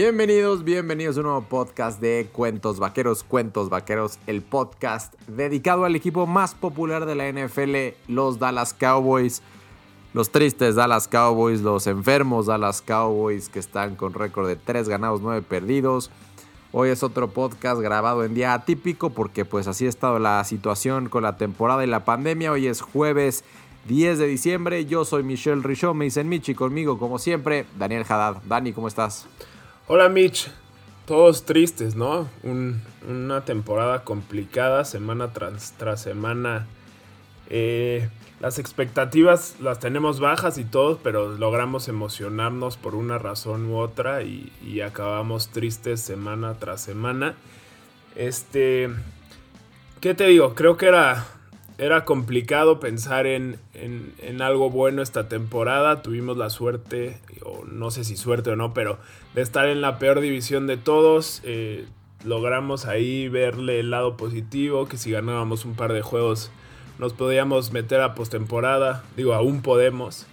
Bienvenidos, 0.00 0.62
bienvenidos 0.62 1.16
a 1.16 1.20
un 1.22 1.26
nuevo 1.26 1.42
podcast 1.42 2.00
de 2.00 2.28
Cuentos 2.30 2.78
Vaqueros, 2.78 3.24
Cuentos 3.24 3.68
Vaqueros, 3.68 4.20
el 4.28 4.42
podcast 4.42 5.14
dedicado 5.26 5.84
al 5.84 5.96
equipo 5.96 6.24
más 6.24 6.54
popular 6.54 7.04
de 7.04 7.16
la 7.16 7.28
NFL, 7.32 7.96
los 8.06 8.38
Dallas 8.38 8.74
Cowboys. 8.74 9.42
Los 10.14 10.30
tristes 10.30 10.76
Dallas 10.76 11.08
Cowboys, 11.08 11.62
los 11.62 11.88
enfermos 11.88 12.46
Dallas 12.46 12.80
Cowboys 12.80 13.48
que 13.48 13.58
están 13.58 13.96
con 13.96 14.14
récord 14.14 14.46
de 14.46 14.54
3 14.54 14.88
ganados, 14.88 15.20
9 15.20 15.42
perdidos. 15.42 16.12
Hoy 16.70 16.90
es 16.90 17.02
otro 17.02 17.30
podcast 17.30 17.80
grabado 17.80 18.22
en 18.22 18.34
día 18.34 18.54
atípico 18.54 19.10
porque 19.10 19.44
pues 19.44 19.66
así 19.66 19.86
ha 19.86 19.88
estado 19.88 20.20
la 20.20 20.44
situación 20.44 21.08
con 21.08 21.24
la 21.24 21.36
temporada 21.36 21.82
y 21.82 21.88
la 21.88 22.04
pandemia. 22.04 22.52
Hoy 22.52 22.68
es 22.68 22.82
jueves 22.82 23.42
10 23.88 24.20
de 24.20 24.28
diciembre. 24.28 24.86
Yo 24.86 25.04
soy 25.04 25.24
Michelle 25.24 25.60
Richaud, 25.60 25.96
me 25.96 26.04
dicen 26.04 26.28
Michi 26.28 26.54
conmigo 26.54 27.00
como 27.00 27.18
siempre, 27.18 27.66
Daniel 27.76 28.06
Haddad. 28.08 28.36
Dani, 28.46 28.72
¿cómo 28.72 28.86
estás? 28.86 29.26
Hola 29.90 30.10
Mitch, 30.10 30.50
todos 31.06 31.46
tristes, 31.46 31.96
¿no? 31.96 32.28
una 32.42 33.46
temporada 33.46 34.04
complicada, 34.04 34.84
semana 34.84 35.32
tras, 35.32 35.72
tras 35.78 36.02
semana. 36.02 36.66
Eh, 37.48 38.10
las 38.38 38.58
expectativas 38.58 39.56
las 39.60 39.78
tenemos 39.78 40.20
bajas 40.20 40.58
y 40.58 40.64
todo, 40.64 40.98
pero 41.02 41.38
logramos 41.38 41.88
emocionarnos 41.88 42.76
por 42.76 42.94
una 42.94 43.16
razón 43.16 43.70
u 43.70 43.78
otra 43.78 44.24
y, 44.24 44.52
y 44.62 44.82
acabamos 44.82 45.48
tristes 45.48 46.02
semana 46.02 46.52
tras 46.58 46.82
semana. 46.82 47.34
Este, 48.14 48.90
¿qué 50.02 50.12
te 50.12 50.26
digo? 50.26 50.54
Creo 50.54 50.76
que 50.76 50.84
era 50.84 51.24
era 51.78 52.04
complicado 52.04 52.80
pensar 52.80 53.26
en, 53.26 53.60
algo 54.40 54.68
bueno 54.68 55.00
esta 55.00 55.28
temporada. 55.28 56.02
Tuvimos 56.02 56.36
la 56.36 56.50
suerte, 56.50 57.20
o 57.44 57.64
no 57.64 57.92
sé 57.92 58.04
si 58.04 58.16
suerte 58.16 58.50
o 58.50 58.56
no, 58.56 58.74
pero 58.74 58.98
de 59.34 59.42
estar 59.42 59.68
en 59.68 59.80
la 59.80 59.98
peor 59.98 60.20
división 60.20 60.66
de 60.66 60.76
todos. 60.76 61.40
Eh, 61.44 61.86
logramos 62.24 62.86
ahí 62.86 63.28
verle 63.28 63.78
el 63.78 63.90
lado 63.90 64.16
positivo, 64.16 64.88
que 64.88 64.96
si 64.96 65.12
ganábamos 65.12 65.64
un 65.64 65.74
par 65.74 65.92
de 65.92 66.02
juegos 66.02 66.50
nos 66.98 67.12
podíamos 67.12 67.72
meter 67.72 68.00
a 68.00 68.16
postemporada. 68.16 69.04
Digo, 69.16 69.34
aún 69.34 69.62
podemos. 69.62 70.26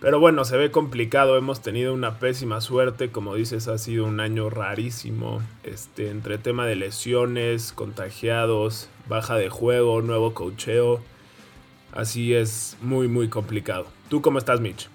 Pero 0.00 0.20
bueno, 0.20 0.44
se 0.44 0.58
ve 0.58 0.70
complicado, 0.70 1.38
hemos 1.38 1.62
tenido 1.62 1.94
una 1.94 2.18
pésima 2.18 2.60
suerte, 2.60 3.10
como 3.10 3.34
dices, 3.34 3.66
ha 3.66 3.78
sido 3.78 4.04
un 4.04 4.20
año 4.20 4.50
rarísimo, 4.50 5.40
este, 5.64 6.10
entre 6.10 6.36
tema 6.36 6.66
de 6.66 6.76
lesiones, 6.76 7.72
contagiados, 7.72 8.90
baja 9.08 9.36
de 9.36 9.48
juego, 9.48 10.02
nuevo 10.02 10.34
cocheo, 10.34 11.00
así 11.92 12.34
es 12.34 12.76
muy 12.82 13.08
muy 13.08 13.28
complicado. 13.30 13.86
¿Tú 14.10 14.20
cómo 14.20 14.38
estás, 14.38 14.60
Mitch? 14.60 14.90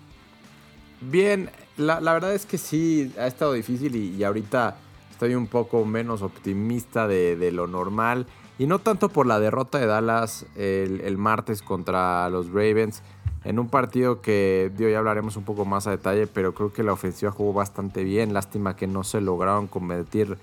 Bien, 1.02 1.50
la, 1.78 2.00
verdad 2.00 2.36
es 2.36 2.46
que 2.46 2.60
sí, 2.60 3.12
ha 3.18 3.26
estado 3.26 3.54
difícil 3.54 3.96
y, 3.96 4.24
ahorita 4.24 4.78
estoy 5.10 5.34
un 5.34 5.48
poco 5.48 5.84
menos 5.84 6.22
optimista 6.22 7.08
de, 7.08 7.52
lo 7.52 7.66
normal, 7.66 8.28
y 8.60 8.68
no 8.68 8.78
tanto 8.78 9.10
por 9.10 9.26
la 9.26 9.40
derrota 9.40 9.80
de 9.80 9.88
Dallas 9.88 10.46
el, 10.56 11.02
el 11.02 11.18
martes 11.18 11.64
contra 11.64 12.30
los 12.30 12.50
Ravens, 12.50 13.02
en 13.44 13.60
un 13.60 13.70
partido 13.70 14.22
que 14.22 14.72
de 14.76 14.86
hoy 14.86 14.94
hablaremos 14.94 15.36
un 15.36 15.44
poco 15.44 15.66
más 15.66 15.88
a 15.88 15.92
detalle, 15.92 16.28
pero 16.28 16.54
creo 16.54 16.72
que 16.72 16.84
la 16.84 16.94
ofensiva 16.94 17.32
jugó 17.32 17.54
bastante 17.54 18.04
bien. 18.04 18.34
Lástima 18.34 18.76
que 18.76 18.88
no 18.88 19.04
se 19.04 19.22
lograron 19.22 19.68
convertir 19.68 20.38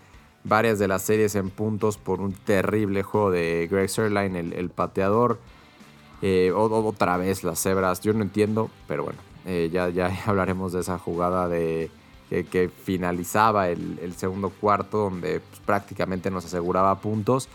varias 0.44 0.78
de 0.78 0.88
las 0.88 1.02
series 1.02 1.34
en 1.34 1.50
puntos 1.50 1.96
por 1.96 2.20
un 2.20 2.32
terrible 2.32 3.02
juego 3.02 3.30
de 3.30 3.68
Greg 3.70 3.88
Sirline, 3.88 4.36
el, 4.36 4.70
pateador. 4.70 5.38
Eh, 6.22 6.50
otra 6.52 7.16
vez 7.16 7.44
las 7.44 7.60
cebras, 7.60 8.00
yo 8.00 8.12
no 8.12 8.22
entiendo, 8.22 8.70
pero 8.88 9.04
bueno, 9.04 9.20
eh, 9.46 9.70
ya, 9.72 9.88
ya 9.88 10.12
hablaremos 10.26 10.72
de 10.72 10.80
esa 10.80 10.98
jugada 10.98 11.48
de 11.48 11.90
que, 12.28 12.68
finalizaba 12.68 13.68
el, 13.68 14.12
segundo 14.16 14.50
cuarto, 14.50 14.98
donde 14.98 15.40
pues, 15.40 15.60
prácticamente 15.64 16.30
nos 16.30 16.44
aseguraba 16.44 17.00
puntos 17.00 17.48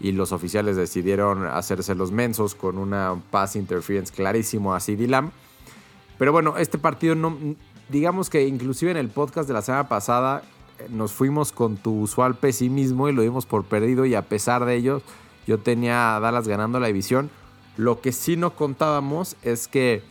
y 0.00 0.12
los 0.12 0.32
oficiales 0.32 0.76
decidieron 0.76 1.46
hacerse 1.46 1.94
los 1.94 2.10
mensos 2.10 2.54
con 2.54 2.78
una 2.78 3.14
pass 3.30 3.56
interference 3.56 4.12
clarísimo 4.12 4.74
a 4.74 4.80
CD 4.80 5.06
Lamb. 5.06 5.30
Pero 6.18 6.32
bueno, 6.32 6.56
este 6.58 6.78
partido 6.78 7.14
no, 7.14 7.36
digamos 7.88 8.30
que 8.30 8.46
inclusive 8.46 8.90
en 8.90 8.96
el 8.96 9.08
podcast 9.08 9.48
de 9.48 9.54
la 9.54 9.62
semana 9.62 9.88
pasada 9.88 10.42
eh, 10.78 10.86
nos 10.90 11.12
fuimos 11.12 11.52
con 11.52 11.76
tu 11.76 12.00
usual 12.00 12.36
pesimismo 12.36 13.08
y 13.08 13.12
lo 13.12 13.22
dimos 13.22 13.46
por 13.46 13.64
perdido 13.64 14.04
y 14.06 14.14
a 14.14 14.22
pesar 14.22 14.64
de 14.64 14.76
ello 14.76 15.02
yo 15.46 15.58
tenía 15.58 16.16
a 16.16 16.20
Dallas 16.20 16.48
ganando 16.48 16.80
la 16.80 16.86
división. 16.86 17.30
Lo 17.76 18.00
que 18.00 18.12
sí 18.12 18.36
no 18.36 18.54
contábamos 18.54 19.36
es 19.42 19.68
que 19.68 20.02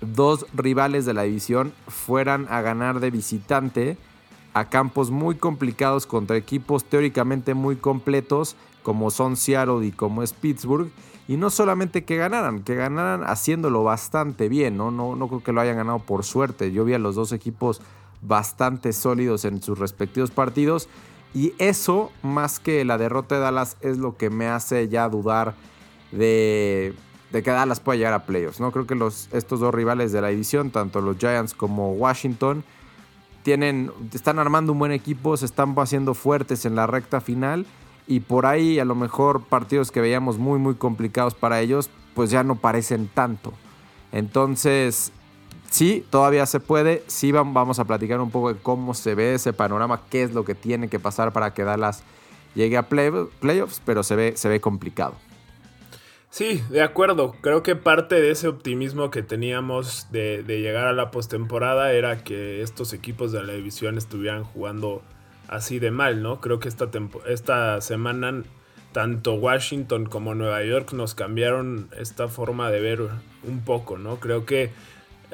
dos 0.00 0.46
rivales 0.54 1.06
de 1.06 1.14
la 1.14 1.22
división 1.22 1.72
fueran 1.88 2.46
a 2.50 2.60
ganar 2.60 3.00
de 3.00 3.10
visitante 3.10 3.96
a 4.54 4.70
campos 4.70 5.10
muy 5.10 5.34
complicados 5.34 6.06
contra 6.06 6.36
equipos 6.36 6.84
teóricamente 6.84 7.52
muy 7.52 7.76
completos 7.76 8.56
como 8.86 9.10
son 9.10 9.34
Seattle 9.36 9.84
y 9.84 9.90
como 9.90 10.22
es 10.22 10.32
Pittsburgh. 10.32 10.92
Y 11.26 11.36
no 11.38 11.50
solamente 11.50 12.04
que 12.04 12.16
ganaran, 12.16 12.62
que 12.62 12.76
ganaran 12.76 13.24
haciéndolo 13.24 13.82
bastante 13.82 14.48
bien, 14.48 14.76
¿no? 14.76 14.92
No, 14.92 15.16
no 15.16 15.26
creo 15.26 15.42
que 15.42 15.50
lo 15.50 15.60
hayan 15.60 15.78
ganado 15.78 15.98
por 15.98 16.22
suerte. 16.22 16.70
Yo 16.70 16.84
vi 16.84 16.94
a 16.94 17.00
los 17.00 17.16
dos 17.16 17.32
equipos 17.32 17.82
bastante 18.22 18.92
sólidos 18.92 19.44
en 19.44 19.60
sus 19.60 19.80
respectivos 19.80 20.30
partidos. 20.30 20.88
Y 21.34 21.52
eso, 21.58 22.12
más 22.22 22.60
que 22.60 22.84
la 22.84 22.96
derrota 22.96 23.34
de 23.34 23.40
Dallas, 23.40 23.76
es 23.80 23.98
lo 23.98 24.16
que 24.16 24.30
me 24.30 24.46
hace 24.46 24.88
ya 24.88 25.08
dudar 25.08 25.56
de, 26.12 26.94
de 27.32 27.42
que 27.42 27.50
Dallas 27.50 27.80
pueda 27.80 27.96
llegar 27.96 28.12
a 28.12 28.24
playoffs. 28.24 28.60
¿no? 28.60 28.70
Creo 28.70 28.86
que 28.86 28.94
los, 28.94 29.28
estos 29.32 29.58
dos 29.58 29.74
rivales 29.74 30.12
de 30.12 30.20
la 30.20 30.28
división, 30.28 30.70
tanto 30.70 31.00
los 31.00 31.18
Giants 31.18 31.54
como 31.54 31.92
Washington, 31.94 32.62
tienen, 33.42 33.90
están 34.14 34.38
armando 34.38 34.70
un 34.70 34.78
buen 34.78 34.92
equipo, 34.92 35.36
se 35.36 35.44
están 35.44 35.74
haciendo 35.76 36.14
fuertes 36.14 36.64
en 36.66 36.76
la 36.76 36.86
recta 36.86 37.20
final 37.20 37.66
y 38.06 38.20
por 38.20 38.46
ahí 38.46 38.78
a 38.78 38.84
lo 38.84 38.94
mejor 38.94 39.42
partidos 39.44 39.90
que 39.90 40.00
veíamos 40.00 40.38
muy 40.38 40.58
muy 40.58 40.74
complicados 40.74 41.34
para 41.34 41.60
ellos, 41.60 41.90
pues 42.14 42.30
ya 42.30 42.42
no 42.42 42.56
parecen 42.56 43.08
tanto. 43.08 43.52
Entonces, 44.12 45.12
sí, 45.70 46.04
todavía 46.10 46.46
se 46.46 46.60
puede, 46.60 47.02
sí 47.06 47.32
vamos 47.32 47.78
a 47.78 47.84
platicar 47.84 48.20
un 48.20 48.30
poco 48.30 48.52
de 48.52 48.60
cómo 48.60 48.94
se 48.94 49.14
ve 49.14 49.34
ese 49.34 49.52
panorama, 49.52 50.02
qué 50.10 50.22
es 50.22 50.32
lo 50.32 50.44
que 50.44 50.54
tiene 50.54 50.88
que 50.88 50.98
pasar 50.98 51.32
para 51.32 51.52
que 51.52 51.64
Dallas 51.64 52.02
llegue 52.54 52.76
a 52.76 52.88
playoffs, 52.88 53.82
pero 53.84 54.02
se 54.02 54.16
ve, 54.16 54.36
se 54.36 54.48
ve 54.48 54.60
complicado. 54.60 55.14
Sí, 56.30 56.62
de 56.70 56.82
acuerdo. 56.82 57.34
Creo 57.40 57.62
que 57.62 57.76
parte 57.76 58.16
de 58.16 58.30
ese 58.30 58.48
optimismo 58.48 59.10
que 59.10 59.22
teníamos 59.22 60.08
de, 60.10 60.42
de 60.42 60.60
llegar 60.60 60.86
a 60.86 60.92
la 60.92 61.10
postemporada 61.10 61.92
era 61.92 62.24
que 62.24 62.62
estos 62.62 62.92
equipos 62.92 63.32
de 63.32 63.42
la 63.42 63.54
división 63.54 63.96
estuvieran 63.96 64.44
jugando 64.44 65.02
así 65.48 65.78
de 65.78 65.90
mal, 65.90 66.22
¿no? 66.22 66.40
Creo 66.40 66.58
que 66.58 66.68
esta, 66.68 66.88
esta 67.26 67.80
semana 67.80 68.42
tanto 68.96 69.34
Washington 69.34 70.06
como 70.06 70.34
Nueva 70.34 70.64
York 70.64 70.94
nos 70.94 71.14
cambiaron 71.14 71.90
esta 71.98 72.28
forma 72.28 72.70
de 72.70 72.80
ver 72.80 73.02
un 73.46 73.60
poco, 73.60 73.98
¿no? 73.98 74.20
Creo 74.20 74.46
que 74.46 74.70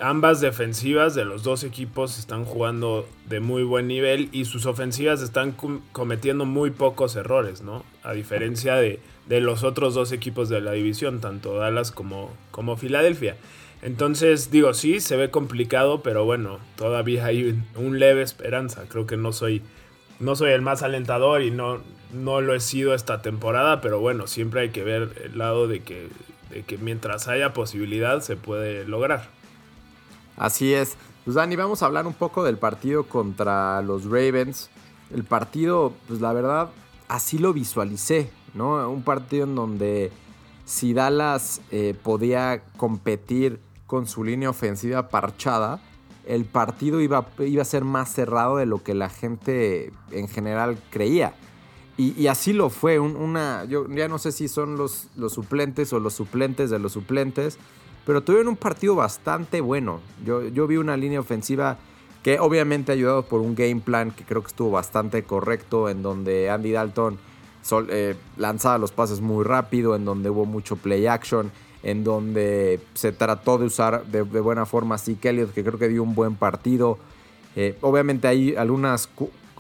ambas 0.01 0.41
defensivas 0.41 1.15
de 1.15 1.25
los 1.25 1.43
dos 1.43 1.63
equipos 1.63 2.19
están 2.19 2.45
jugando 2.45 3.07
de 3.29 3.39
muy 3.39 3.63
buen 3.63 3.87
nivel 3.87 4.29
y 4.33 4.47
sus 4.47 4.67
ofensivas 4.67 5.23
están 5.23 5.55
cometiendo 5.93 6.45
muy 6.45 6.71
pocos 6.71 7.15
errores, 7.15 7.63
¿no? 7.63 7.85
A 8.03 8.13
diferencia 8.15 8.75
de, 8.75 8.99
los 9.29 9.63
otros 9.63 9.95
dos 9.95 10.11
equipos 10.13 10.49
de 10.49 10.61
la 10.61 10.73
división, 10.73 11.21
tanto 11.21 11.57
Dallas 11.57 11.93
como, 11.93 12.31
como 12.51 12.77
Filadelfia. 12.77 13.37
Entonces, 13.81 14.51
digo, 14.51 14.75
sí, 14.75 14.99
se 14.99 15.17
ve 15.17 15.31
complicado, 15.31 16.03
pero 16.03 16.25
bueno, 16.25 16.59
todavía 16.77 17.27
hay 17.27 17.63
un 17.77 17.99
leve 18.01 18.23
esperanza. 18.23 18.87
Creo 18.89 19.07
que 19.07 19.17
no 19.17 19.33
soy 19.33 19.63
no 20.23 20.37
soy 20.37 20.53
el 20.53 20.63
más 20.63 20.83
alentador 20.83 21.43
y 21.43 21.51
no, 21.51 21.81
no 22.13 22.41
lo 22.41 22.55
he 22.55 22.61
sido 22.61 22.95
esta 22.95 23.23
temporada, 23.23 23.81
pero 23.81 24.01
bueno, 24.01 24.27
siempre 24.27 24.63
hay 24.63 24.71
que 24.71 24.85
ver 24.85 25.15
el 25.25 25.37
lado 25.37 25.67
de 25.67 25.81
que, 25.81 26.09
de 26.51 26.63
que 26.63 26.79
mientras 26.79 27.29
haya 27.29 27.53
posibilidad 27.53 28.21
se 28.21 28.37
puede 28.37 28.85
lograr. 28.87 29.29
Así 30.37 30.73
es. 30.73 30.97
Pues 31.25 31.35
Dani, 31.35 31.57
vamos 31.57 31.83
a 31.83 31.87
hablar 31.87 32.07
un 32.07 32.15
poco 32.15 32.45
del 32.45 32.57
partido 32.57 33.05
contra 33.05 33.83
los 33.83 34.05
Ravens. 34.05 34.71
El 35.13 35.25
partido, 35.25 35.93
pues 36.09 36.21
la 36.21 36.33
verdad, 36.33 36.71
así 37.09 37.39
lo 37.39 37.53
visualicé, 37.53 38.31
¿no? 38.55 38.89
Un 38.91 39.03
partido 39.03 39.45
en 39.45 39.55
donde 39.55 40.11
si 40.65 40.95
Dallas 40.95 41.61
eh, 41.71 41.95
podía 42.03 42.63
competir 42.77 43.61
con 43.87 44.07
su 44.07 44.25
línea 44.25 44.51
ofensiva 44.51 45.09
parchada, 45.09 45.81
el 46.27 46.45
partido 46.45 47.01
iba, 47.01 47.27
iba 47.39 47.63
a 47.63 47.65
ser 47.65 47.85
más 47.85 48.13
cerrado 48.13 48.57
de 48.57 48.67
lo 48.67 48.83
que 48.83 48.95
la 48.95 49.09
gente 49.09 49.93
en 50.11 50.29
general 50.29 50.79
creía. 50.91 51.35
Y, 51.99 52.27
así 52.27 52.53
lo 52.53 52.69
fue. 52.69 52.99
una, 52.99 53.65
yo 53.67 53.87
ya 53.89 54.09
no 54.09 54.19
sé 54.19 54.33
si 54.33 54.49
son 54.49 54.77
los, 54.77 55.09
suplentes 55.29 55.93
o 55.93 56.01
los 56.01 56.15
suplentes 56.15 56.71
de 56.71 56.81
los 56.81 56.93
suplentes, 56.93 57.59
pero 58.05 58.23
tuvieron 58.23 58.49
un 58.49 58.57
partido 58.57 58.97
bastante 58.97 59.61
bueno. 59.61 60.01
Yo, 60.25 60.43
yo 60.49 60.67
vi 60.67 60.79
una 60.79 60.97
línea 60.97 61.21
ofensiva 61.21 61.79
que 62.23 62.41
obviamente 62.41 62.93
ayudado 62.93 63.23
por 63.23 63.41
un 63.41 63.55
game 63.55 63.81
plan 63.81 64.11
que 64.11 64.25
creo 64.25 64.43
que 64.43 64.49
estuvo 64.49 64.71
bastante 64.71 65.23
correcto, 65.25 65.89
en 65.89 66.03
donde 66.03 66.51
Andy 66.51 66.73
Dalton 66.73 67.19
eh, 67.89 68.17
lanzaba 68.37 68.79
los 68.79 68.91
pases 68.91 69.21
muy 69.21 69.45
rápido, 69.45 69.95
en 69.95 70.05
donde 70.05 70.31
hubo 70.31 70.45
mucho 70.45 70.77
play 70.77 71.07
action 71.07 71.53
en 71.83 72.05
donde 72.05 72.81
se 72.95 73.13
trató 73.13 73.59
de 73.59 73.67
usar 73.67 74.05
de, 74.07 74.23
buena 74.23 74.67
forma 74.67 74.95
a 74.95 74.99
Zeke 74.99 75.31
Elliott, 75.31 75.53
que 75.53 75.65
creo 75.65 75.79
que 75.79 75.89
dio 75.89 76.03
un 76.03 76.15
buen 76.15 76.37
partido. 76.37 76.99
Eh, 77.57 77.77
obviamente 77.81 78.29
hay 78.29 78.55
algunas 78.55 79.09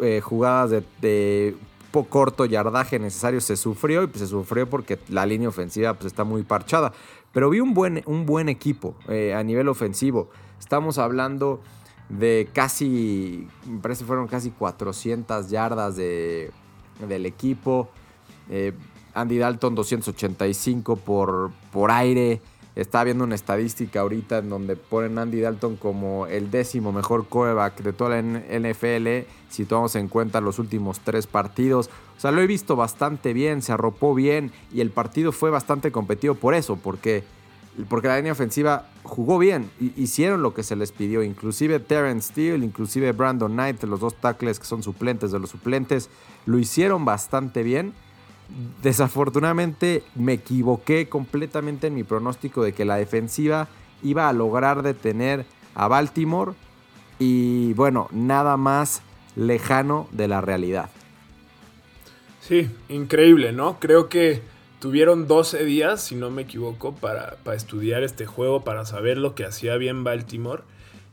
eh, 0.00 0.20
jugadas 0.20 0.82
de, 1.00 1.56
poco 1.90 2.08
corto 2.08 2.46
yardaje 2.46 2.98
necesario 2.98 3.40
se 3.42 3.54
sufrió 3.56 4.02
y 4.02 4.06
pues 4.06 4.20
se 4.20 4.26
sufrió 4.26 4.68
porque 4.68 4.98
la 5.08 5.26
línea 5.26 5.48
ofensiva 5.48 5.94
pues 5.94 6.06
está 6.06 6.24
muy 6.24 6.42
parchada. 6.42 6.92
Pero 7.32 7.50
vi 7.50 7.60
un 7.60 7.74
buen, 7.74 8.02
un 8.06 8.24
buen 8.24 8.48
equipo 8.48 8.94
eh, 9.08 9.34
a 9.34 9.42
nivel 9.42 9.68
ofensivo. 9.68 10.30
Estamos 10.58 10.98
hablando 10.98 11.60
de 12.08 12.48
casi, 12.52 13.48
me 13.66 13.80
parece 13.80 14.04
fueron 14.04 14.28
casi 14.28 14.50
400 14.50 15.50
yardas 15.50 15.96
de, 15.96 16.50
del 17.08 17.26
equipo. 17.26 17.90
Andy 19.14 19.38
Dalton 19.38 19.74
285 19.74 20.96
por, 20.96 21.50
por 21.72 21.90
aire. 21.90 22.40
Está 22.74 23.04
viendo 23.04 23.24
una 23.24 23.34
estadística 23.34 24.00
ahorita 24.00 24.38
en 24.38 24.48
donde 24.48 24.76
ponen 24.76 25.18
Andy 25.18 25.40
Dalton 25.40 25.76
como 25.76 26.26
el 26.26 26.50
décimo 26.50 26.90
mejor 26.90 27.28
coreback 27.28 27.82
de 27.82 27.92
toda 27.92 28.10
la 28.10 28.22
NFL, 28.22 29.28
si 29.50 29.66
tomamos 29.66 29.94
en 29.96 30.08
cuenta 30.08 30.40
los 30.40 30.58
últimos 30.58 31.00
tres 31.00 31.26
partidos. 31.26 31.90
O 32.16 32.20
sea, 32.20 32.30
lo 32.30 32.40
he 32.40 32.46
visto 32.46 32.74
bastante 32.74 33.34
bien, 33.34 33.60
se 33.60 33.72
arropó 33.72 34.14
bien 34.14 34.52
y 34.72 34.80
el 34.80 34.90
partido 34.90 35.32
fue 35.32 35.50
bastante 35.50 35.92
competitivo 35.92 36.34
por 36.34 36.54
eso, 36.54 36.76
porque, 36.76 37.24
porque 37.90 38.08
la 38.08 38.16
línea 38.16 38.32
ofensiva 38.32 38.86
jugó 39.02 39.38
bien, 39.38 39.70
hicieron 39.78 40.40
lo 40.40 40.54
que 40.54 40.62
se 40.62 40.74
les 40.74 40.92
pidió, 40.92 41.22
inclusive 41.22 41.78
Terrence 41.78 42.28
Steele, 42.30 42.64
inclusive 42.64 43.12
Brandon 43.12 43.52
Knight, 43.52 43.82
los 43.82 44.00
dos 44.00 44.14
tackles 44.14 44.58
que 44.58 44.64
son 44.64 44.82
suplentes 44.82 45.30
de 45.30 45.38
los 45.38 45.50
suplentes, 45.50 46.08
lo 46.46 46.58
hicieron 46.58 47.04
bastante 47.04 47.62
bien 47.62 47.92
desafortunadamente 48.82 50.02
me 50.14 50.34
equivoqué 50.34 51.08
completamente 51.08 51.86
en 51.86 51.94
mi 51.94 52.04
pronóstico 52.04 52.62
de 52.62 52.72
que 52.72 52.84
la 52.84 52.96
defensiva 52.96 53.68
iba 54.02 54.28
a 54.28 54.32
lograr 54.32 54.82
detener 54.82 55.46
a 55.74 55.88
Baltimore 55.88 56.52
y 57.18 57.72
bueno, 57.74 58.08
nada 58.10 58.56
más 58.56 59.02
lejano 59.36 60.08
de 60.12 60.28
la 60.28 60.40
realidad. 60.40 60.90
Sí, 62.40 62.68
increíble, 62.88 63.52
¿no? 63.52 63.78
Creo 63.78 64.08
que 64.08 64.42
tuvieron 64.80 65.28
12 65.28 65.64
días, 65.64 66.02
si 66.02 66.16
no 66.16 66.30
me 66.30 66.42
equivoco, 66.42 66.94
para, 66.94 67.36
para 67.44 67.56
estudiar 67.56 68.02
este 68.02 68.26
juego, 68.26 68.64
para 68.64 68.84
saber 68.84 69.16
lo 69.16 69.36
que 69.36 69.44
hacía 69.44 69.76
bien 69.76 70.02
Baltimore. 70.02 70.64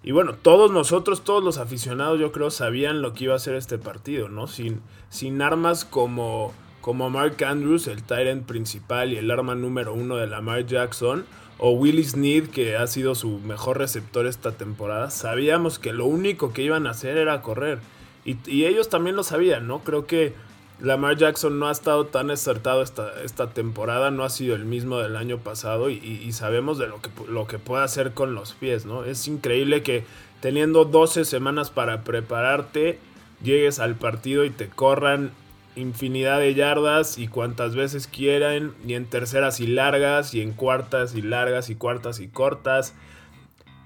Y 0.02 0.12
bueno, 0.12 0.34
todos 0.34 0.72
nosotros, 0.72 1.24
todos 1.24 1.44
los 1.44 1.58
aficionados, 1.60 2.20
yo 2.20 2.32
creo, 2.32 2.50
sabían 2.50 3.04
lo 3.04 3.14
que 3.14 3.26
iba 3.26 3.36
a 3.36 3.40
ser 3.40 3.56
este 3.56 3.78
partido, 3.78 4.30
¿no? 4.30 4.48
Sin, 4.48 4.82
sin 5.10 5.42
armas 5.42 5.86
como 5.86 6.54
como 6.82 7.10
Mark 7.10 7.44
Andrews, 7.44 7.88
el 7.88 8.04
Tyrant 8.04 8.46
principal 8.46 9.14
y 9.14 9.18
el 9.18 9.32
arma 9.32 9.56
número 9.56 9.94
uno 9.94 10.16
de 10.18 10.28
Lamar 10.28 10.66
Jackson, 10.66 11.26
o 11.58 11.72
Willis 11.72 12.12
Sneed, 12.12 12.50
que 12.50 12.78
ha 12.78 12.88
sido 12.88 13.16
su 13.16 13.40
mejor 13.40 13.78
receptor 13.78 14.26
esta 14.26 14.54
temporada, 14.54 15.10
sabíamos 15.10 15.78
que 15.78 15.92
lo 15.92 16.06
único 16.06 16.54
que 16.54 16.64
iban 16.64 16.88
a 16.88 16.92
hacer 16.92 17.18
era 17.18 17.42
correr. 17.42 17.80
Y, 18.26 18.66
ellos 18.66 18.90
también 18.90 19.16
lo 19.16 19.24
sabían, 19.24 19.68
¿no? 19.68 19.80
Creo 19.80 20.06
que 20.06 20.34
Lamar 20.80 21.18
Jackson 21.18 21.58
no 21.60 21.68
ha 21.68 21.72
estado 21.72 22.06
tan 22.06 22.32
acertado 22.32 22.82
esta, 22.82 23.22
esta 23.24 23.50
temporada, 23.50 24.12
no 24.12 24.24
ha 24.24 24.30
sido 24.30 24.56
el 24.56 24.66
mismo 24.66 25.00
del 25.00 25.16
año 25.16 25.40
pasado 25.40 25.90
y, 25.90 26.32
sabemos 26.32 26.78
de 26.78 26.88
lo 26.88 27.02
que, 27.02 27.10
lo 27.28 27.48
que 27.48 27.60
puede 27.60 27.84
hacer 27.84 28.14
con 28.14 28.36
los 28.36 28.54
pies, 28.54 28.86
¿no? 28.86 29.04
Es 29.04 29.28
increíble 29.28 29.84
que 29.84 30.06
teniendo 30.42 30.86
12 30.86 31.26
semanas 31.26 31.72
para 31.72 32.04
prepararte, 32.04 33.00
llegues 33.44 33.80
al 33.80 33.96
partido 33.96 34.46
y 34.46 34.50
te 34.50 34.70
corran 34.70 35.32
infinidad 35.80 36.40
de 36.40 36.54
yardas 36.54 37.18
y 37.18 37.28
cuantas 37.28 37.76
veces 37.76 38.08
quieran, 38.08 38.74
y 38.86 38.94
en 38.94 39.06
terceras 39.06 39.60
y 39.60 39.68
largas, 39.68 40.34
y 40.34 40.42
en 40.42 40.54
cuartas 40.54 41.16
y 41.16 41.22
largas, 41.22 41.70
y 41.70 41.76
cuartas 41.76 42.20
y 42.20 42.28
cortas. 42.28 42.94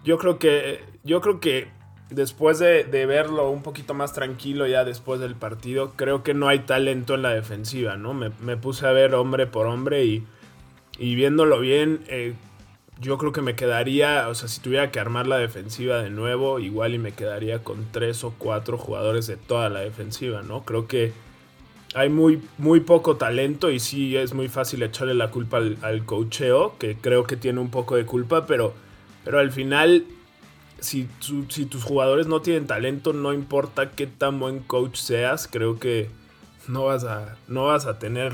Yo 0.03 0.17
creo 0.17 0.39
que, 0.39 0.83
yo 1.03 1.21
creo 1.21 1.39
que 1.39 1.67
después 2.09 2.59
de, 2.59 2.83
verlo 3.05 3.49
un 3.49 3.63
poquito 3.63 3.93
más 3.93 4.13
tranquilo 4.13 4.67
ya 4.67 4.83
después 4.83 5.19
del 5.19 5.35
partido, 5.35 5.93
creo 5.95 6.23
que 6.23 6.33
no 6.33 6.47
hay 6.47 6.59
talento 6.59 7.15
en 7.15 7.21
la 7.21 7.33
defensiva, 7.33 7.97
¿no? 7.97 8.13
Me, 8.13 8.57
puse 8.57 8.85
a 8.87 8.91
ver 8.91 9.15
hombre 9.15 9.47
por 9.47 9.67
hombre 9.67 10.05
y, 10.05 10.25
viéndolo 10.97 11.59
bien, 11.59 12.01
eh, 12.07 12.33
yo 12.99 13.17
creo 13.17 13.31
que 13.31 13.41
me 13.41 13.55
quedaría, 13.55 14.29
o 14.29 14.35
sea, 14.35 14.47
si 14.47 14.61
tuviera 14.61 14.91
que 14.91 14.99
armar 14.99 15.27
la 15.27 15.37
defensiva 15.37 16.01
de 16.01 16.09
nuevo, 16.09 16.59
igual 16.59 16.93
y 16.93 16.99
me 16.99 17.13
quedaría 17.13 17.63
con 17.63 17.91
tres 17.91 18.23
o 18.23 18.33
cuatro 18.37 18.77
jugadores 18.77 19.27
de 19.27 19.37
toda 19.37 19.69
la 19.69 19.81
defensiva, 19.81 20.41
¿no? 20.41 20.63
Creo 20.63 20.87
que 20.87 21.11
hay 21.93 22.09
muy, 22.09 22.41
muy 22.57 22.79
poco 22.79 23.17
talento 23.17 23.69
y 23.69 23.79
sí 23.79 24.15
es 24.17 24.33
muy 24.33 24.47
fácil 24.47 24.83
echarle 24.83 25.13
la 25.13 25.31
culpa 25.31 25.57
al, 25.57 25.77
al 25.81 26.05
cocheo, 26.05 26.75
que 26.77 26.95
creo 26.97 27.25
que 27.25 27.37
tiene 27.37 27.59
un 27.59 27.69
poco 27.69 27.95
de 27.95 28.05
culpa, 28.05 28.45
pero, 28.45 28.73
pero 29.23 29.39
al 29.39 29.51
final, 29.51 30.05
si, 30.79 31.07
si 31.49 31.65
tus 31.65 31.83
jugadores 31.83 32.27
no 32.27 32.41
tienen 32.41 32.67
talento, 32.67 33.13
no 33.13 33.33
importa 33.33 33.91
qué 33.91 34.07
tan 34.07 34.39
buen 34.39 34.59
coach 34.59 34.97
seas, 34.97 35.47
creo 35.47 35.79
que 35.79 36.09
no 36.67 36.85
vas 36.85 37.03
a, 37.03 37.37
no 37.47 37.65
vas 37.65 37.85
a 37.85 37.99
tener 37.99 38.33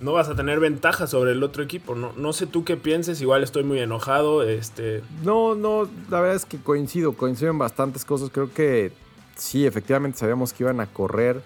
no 0.00 0.12
vas 0.12 0.28
a 0.28 0.36
tener 0.36 0.60
ventaja 0.60 1.08
sobre 1.08 1.32
el 1.32 1.42
otro 1.42 1.64
equipo. 1.64 1.96
No, 1.96 2.12
no 2.16 2.32
sé 2.32 2.46
tú 2.46 2.62
qué 2.62 2.76
pienses, 2.76 3.20
igual 3.20 3.42
estoy 3.42 3.64
muy 3.64 3.80
enojado. 3.80 4.44
Este... 4.44 5.02
No, 5.24 5.56
no, 5.56 5.88
la 6.08 6.20
verdad 6.20 6.36
es 6.36 6.44
que 6.44 6.58
coincido, 6.58 7.14
coincido 7.14 7.50
en 7.50 7.58
bastantes 7.58 8.04
cosas. 8.04 8.30
Creo 8.30 8.52
que 8.52 8.92
sí, 9.34 9.66
efectivamente 9.66 10.18
sabíamos 10.18 10.52
que 10.52 10.62
iban 10.62 10.78
a 10.78 10.86
correr 10.86 11.42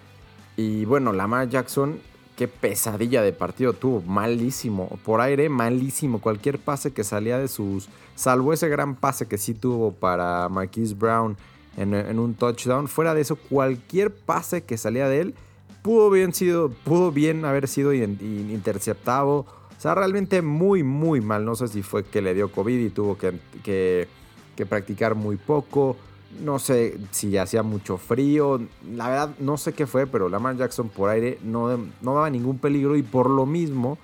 y 0.56 0.84
bueno, 0.84 1.12
Lamar 1.12 1.48
Jackson, 1.48 1.98
qué 2.36 2.48
pesadilla 2.48 3.22
de 3.22 3.32
partido 3.32 3.72
tuvo, 3.72 4.02
malísimo. 4.02 4.98
Por 5.04 5.20
aire, 5.20 5.48
malísimo. 5.48 6.20
Cualquier 6.20 6.58
pase 6.58 6.92
que 6.92 7.04
salía 7.04 7.38
de 7.38 7.48
sus. 7.48 7.88
Salvo 8.14 8.52
ese 8.52 8.68
gran 8.68 8.94
pase 8.94 9.26
que 9.26 9.38
sí 9.38 9.54
tuvo 9.54 9.92
para 9.92 10.48
Marquise 10.48 10.94
Brown 10.94 11.36
en, 11.76 12.18
un 12.18 12.34
touchdown. 12.34 12.88
Fuera 12.88 13.14
de 13.14 13.22
eso, 13.22 13.36
cualquier 13.36 14.12
pase 14.12 14.62
que 14.62 14.76
salía 14.76 15.08
de 15.08 15.20
él 15.20 15.34
pudo 15.82 16.10
bien, 16.10 16.32
sido, 16.32 16.70
pudo 16.70 17.10
bien 17.10 17.44
haber 17.44 17.66
sido 17.66 17.92
interceptado. 17.92 19.38
O 19.38 19.80
sea, 19.80 19.94
realmente 19.94 20.42
muy, 20.42 20.82
muy 20.82 21.20
mal. 21.20 21.44
No 21.44 21.56
sé 21.56 21.66
si 21.68 21.82
fue 21.82 22.04
que 22.04 22.22
le 22.22 22.34
dio 22.34 22.52
COVID 22.52 22.78
y 22.78 22.90
tuvo 22.90 23.18
que, 23.18 23.38
que 23.64 24.66
practicar 24.66 25.16
muy 25.16 25.36
poco 25.36 25.96
no 26.40 26.58
sé 26.58 26.98
si 27.10 27.36
hacía 27.36 27.62
mucho 27.62 27.98
frío. 27.98 28.60
La 28.94 29.08
verdad, 29.08 29.30
no 29.38 29.56
sé 29.56 29.72
qué 29.72 29.86
fue, 29.86 30.06
pero 30.06 30.28
Lamar 30.28 30.56
Jackson 30.56 30.88
por 30.88 31.10
aire 31.10 31.38
no, 31.42 31.76
no 32.00 32.14
daba 32.14 32.30
ningún 32.30 32.58
peligro 32.58 32.96
y 32.96 33.02
por 33.02 33.28
lo 33.28 33.46
mismo, 33.46 33.98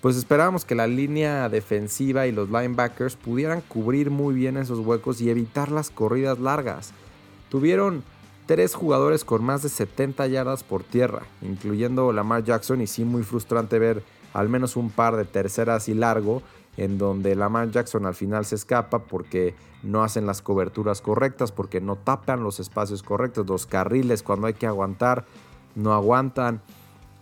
pues 0.00 0.16
esperábamos 0.16 0.64
que 0.64 0.74
la 0.74 0.86
línea 0.86 1.48
defensiva 1.48 2.26
y 2.26 2.32
los 2.32 2.48
linebackers 2.48 3.16
pudieran 3.16 3.60
cubrir 3.62 4.10
muy 4.10 4.34
bien 4.34 4.56
esos 4.56 4.78
huecos 4.78 5.20
y 5.20 5.30
evitar 5.30 5.70
las 5.70 5.90
corridas 5.90 6.38
largas. 6.38 6.92
Tuvieron 7.48 8.04
tres 8.46 8.74
jugadores 8.74 9.24
con 9.24 9.44
más 9.44 9.62
de 9.62 9.68
70 9.68 10.26
yardas 10.28 10.64
por 10.64 10.82
tierra, 10.82 11.22
incluyendo 11.42 12.12
Lamar 12.12 12.44
Jackson, 12.44 12.80
y 12.80 12.86
sí 12.86 13.04
muy 13.04 13.22
frustrante 13.22 13.78
ver 13.78 14.02
al 14.32 14.48
menos 14.48 14.76
un 14.76 14.90
par 14.90 15.16
de 15.16 15.24
terceras 15.24 15.88
y 15.88 15.94
largo 15.94 16.42
en 16.76 16.98
donde 16.98 17.34
Lamar 17.34 17.70
Jackson 17.70 18.06
al 18.06 18.14
final 18.14 18.44
se 18.44 18.54
escapa 18.54 19.00
porque 19.00 19.54
no 19.82 20.02
hacen 20.02 20.26
las 20.26 20.42
coberturas 20.42 21.00
correctas, 21.00 21.52
porque 21.52 21.80
no 21.80 21.96
tapan 21.96 22.42
los 22.42 22.60
espacios 22.60 23.02
correctos, 23.02 23.46
los 23.46 23.66
carriles 23.66 24.22
cuando 24.22 24.46
hay 24.46 24.54
que 24.54 24.66
aguantar, 24.66 25.24
no 25.74 25.92
aguantan. 25.92 26.60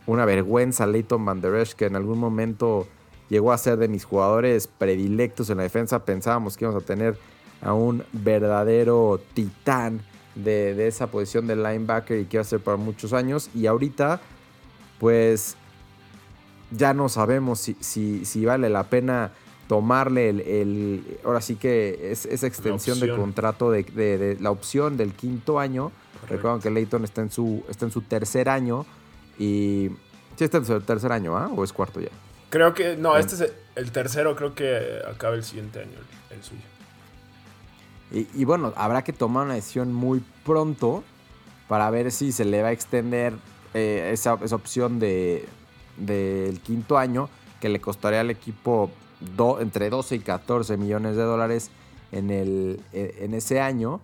Una 0.06 0.24
vergüenza 0.24 0.86
Leighton 0.86 1.24
Van 1.24 1.40
Der 1.40 1.54
Esch, 1.56 1.74
que 1.74 1.84
en 1.84 1.94
algún 1.94 2.18
momento 2.18 2.86
llegó 3.28 3.52
a 3.52 3.58
ser 3.58 3.76
de 3.76 3.88
mis 3.88 4.04
jugadores 4.04 4.66
predilectos 4.66 5.50
en 5.50 5.58
la 5.58 5.64
defensa. 5.64 6.04
Pensábamos 6.04 6.56
que 6.56 6.64
íbamos 6.64 6.82
a 6.82 6.86
tener 6.86 7.18
a 7.60 7.74
un 7.74 8.04
verdadero 8.12 9.20
titán 9.34 10.00
de, 10.34 10.86
esa 10.86 11.08
posición 11.08 11.46
de 11.46 11.56
linebacker 11.56 12.20
y 12.20 12.24
que 12.24 12.36
iba 12.36 12.42
a 12.42 12.44
ser 12.44 12.60
para 12.60 12.76
muchos 12.76 13.12
años. 13.12 13.50
Y 13.54 13.66
ahorita, 13.66 14.20
pues 14.98 15.56
ya 16.70 16.94
no 16.94 17.08
sabemos 17.08 17.60
si, 17.60 18.24
si, 18.24 18.44
vale 18.44 18.68
la 18.68 18.84
pena 18.84 19.32
tomarle 19.68 20.30
el, 20.30 21.18
ahora 21.24 21.40
sí 21.40 21.56
que 21.56 22.10
es, 22.12 22.26
esa 22.26 22.46
extensión 22.46 23.00
de 23.00 23.14
contrato 23.14 23.70
de, 23.70 24.36
la 24.40 24.50
opción 24.50 24.96
del 24.96 25.12
quinto 25.12 25.58
año. 25.58 25.92
Recuerden 26.28 26.60
que 26.60 26.70
Leighton 26.70 27.04
está 27.04 27.22
en 27.22 27.30
su, 27.30 27.64
está 27.68 27.86
en 27.86 27.90
su 27.90 28.02
tercer 28.02 28.48
año 28.48 28.84
y 29.38 29.90
sí 30.36 30.44
está 30.44 30.58
en 30.58 30.66
su 30.66 30.80
tercer 30.80 31.12
año, 31.12 31.36
¿ah? 31.36 31.50
¿O 31.54 31.64
es 31.64 31.72
cuarto 31.72 32.00
ya? 32.00 32.10
Creo 32.50 32.74
que, 32.74 32.96
no, 32.96 33.16
este 33.16 33.34
es 33.34 33.52
el 33.76 33.92
tercero, 33.92 34.34
creo 34.34 34.54
que 34.54 35.00
acaba 35.08 35.34
el 35.34 35.44
siguiente 35.44 35.80
año 35.80 35.98
el, 36.30 36.42
suyo. 36.42 36.62
Y, 38.10 38.44
bueno, 38.46 38.72
habrá 38.74 39.04
que 39.04 39.12
tomar 39.12 39.44
una 39.44 39.54
decisión 39.54 39.92
muy 39.92 40.24
pronto 40.44 41.04
para 41.68 41.90
ver 41.90 42.10
si 42.10 42.32
se 42.32 42.46
le 42.46 42.62
va 42.62 42.68
a 42.68 42.72
extender 42.72 43.34
eh, 43.74 44.10
esa, 44.14 44.38
esa 44.42 44.56
opción 44.56 44.98
de, 44.98 45.46
del 45.98 46.60
quinto 46.60 46.98
año 46.98 47.28
que 47.60 47.68
le 47.68 47.80
costaría 47.80 48.20
al 48.20 48.30
equipo 48.30 48.90
entre 49.60 49.90
12 49.90 50.16
y 50.16 50.18
14 50.20 50.76
millones 50.76 51.16
de 51.16 51.22
dólares 51.22 51.70
en, 52.12 52.30
el, 52.30 52.80
e, 52.92 53.16
en 53.20 53.34
ese 53.34 53.60
año. 53.60 54.00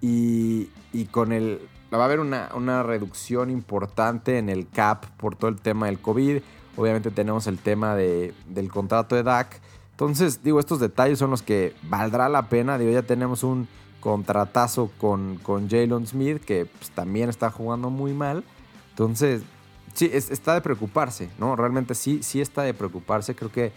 Y, 0.00 0.68
con 1.10 1.32
el. 1.32 1.60
Va 1.92 2.02
a 2.02 2.04
haber 2.04 2.20
una, 2.20 2.50
una, 2.54 2.82
reducción 2.82 3.50
importante 3.50 4.38
en 4.38 4.48
el 4.48 4.68
cap 4.68 5.06
por 5.16 5.36
todo 5.36 5.50
el 5.50 5.60
tema 5.60 5.86
del 5.86 5.98
COVID. 5.98 6.40
Obviamente 6.76 7.10
tenemos 7.10 7.46
el 7.46 7.58
tema 7.58 7.94
de, 7.94 8.34
del 8.48 8.70
contrato 8.70 9.16
de 9.16 9.22
DAC. 9.22 9.60
Entonces, 9.92 10.42
digo, 10.42 10.60
estos 10.60 10.78
detalles 10.78 11.18
son 11.18 11.30
los 11.30 11.42
que 11.42 11.74
valdrá 11.84 12.28
la 12.28 12.48
pena. 12.48 12.78
Digo, 12.78 12.92
ya 12.92 13.02
tenemos 13.02 13.42
un 13.42 13.66
contratazo 14.00 14.90
con, 14.98 15.36
con 15.42 15.68
Jalen 15.68 16.06
Smith, 16.06 16.44
que 16.44 16.66
pues, 16.66 16.90
también 16.90 17.28
está 17.28 17.50
jugando 17.50 17.90
muy 17.90 18.12
mal. 18.12 18.44
Entonces, 18.90 19.42
sí, 19.96 20.10
está 20.12 20.54
de 20.54 20.60
preocuparse, 20.60 21.30
¿no? 21.38 21.56
Realmente 21.56 21.94
sí, 21.94 22.22
sí 22.22 22.40
está 22.40 22.62
de 22.62 22.74
preocuparse. 22.74 23.34
Creo 23.34 23.50
que 23.50 23.72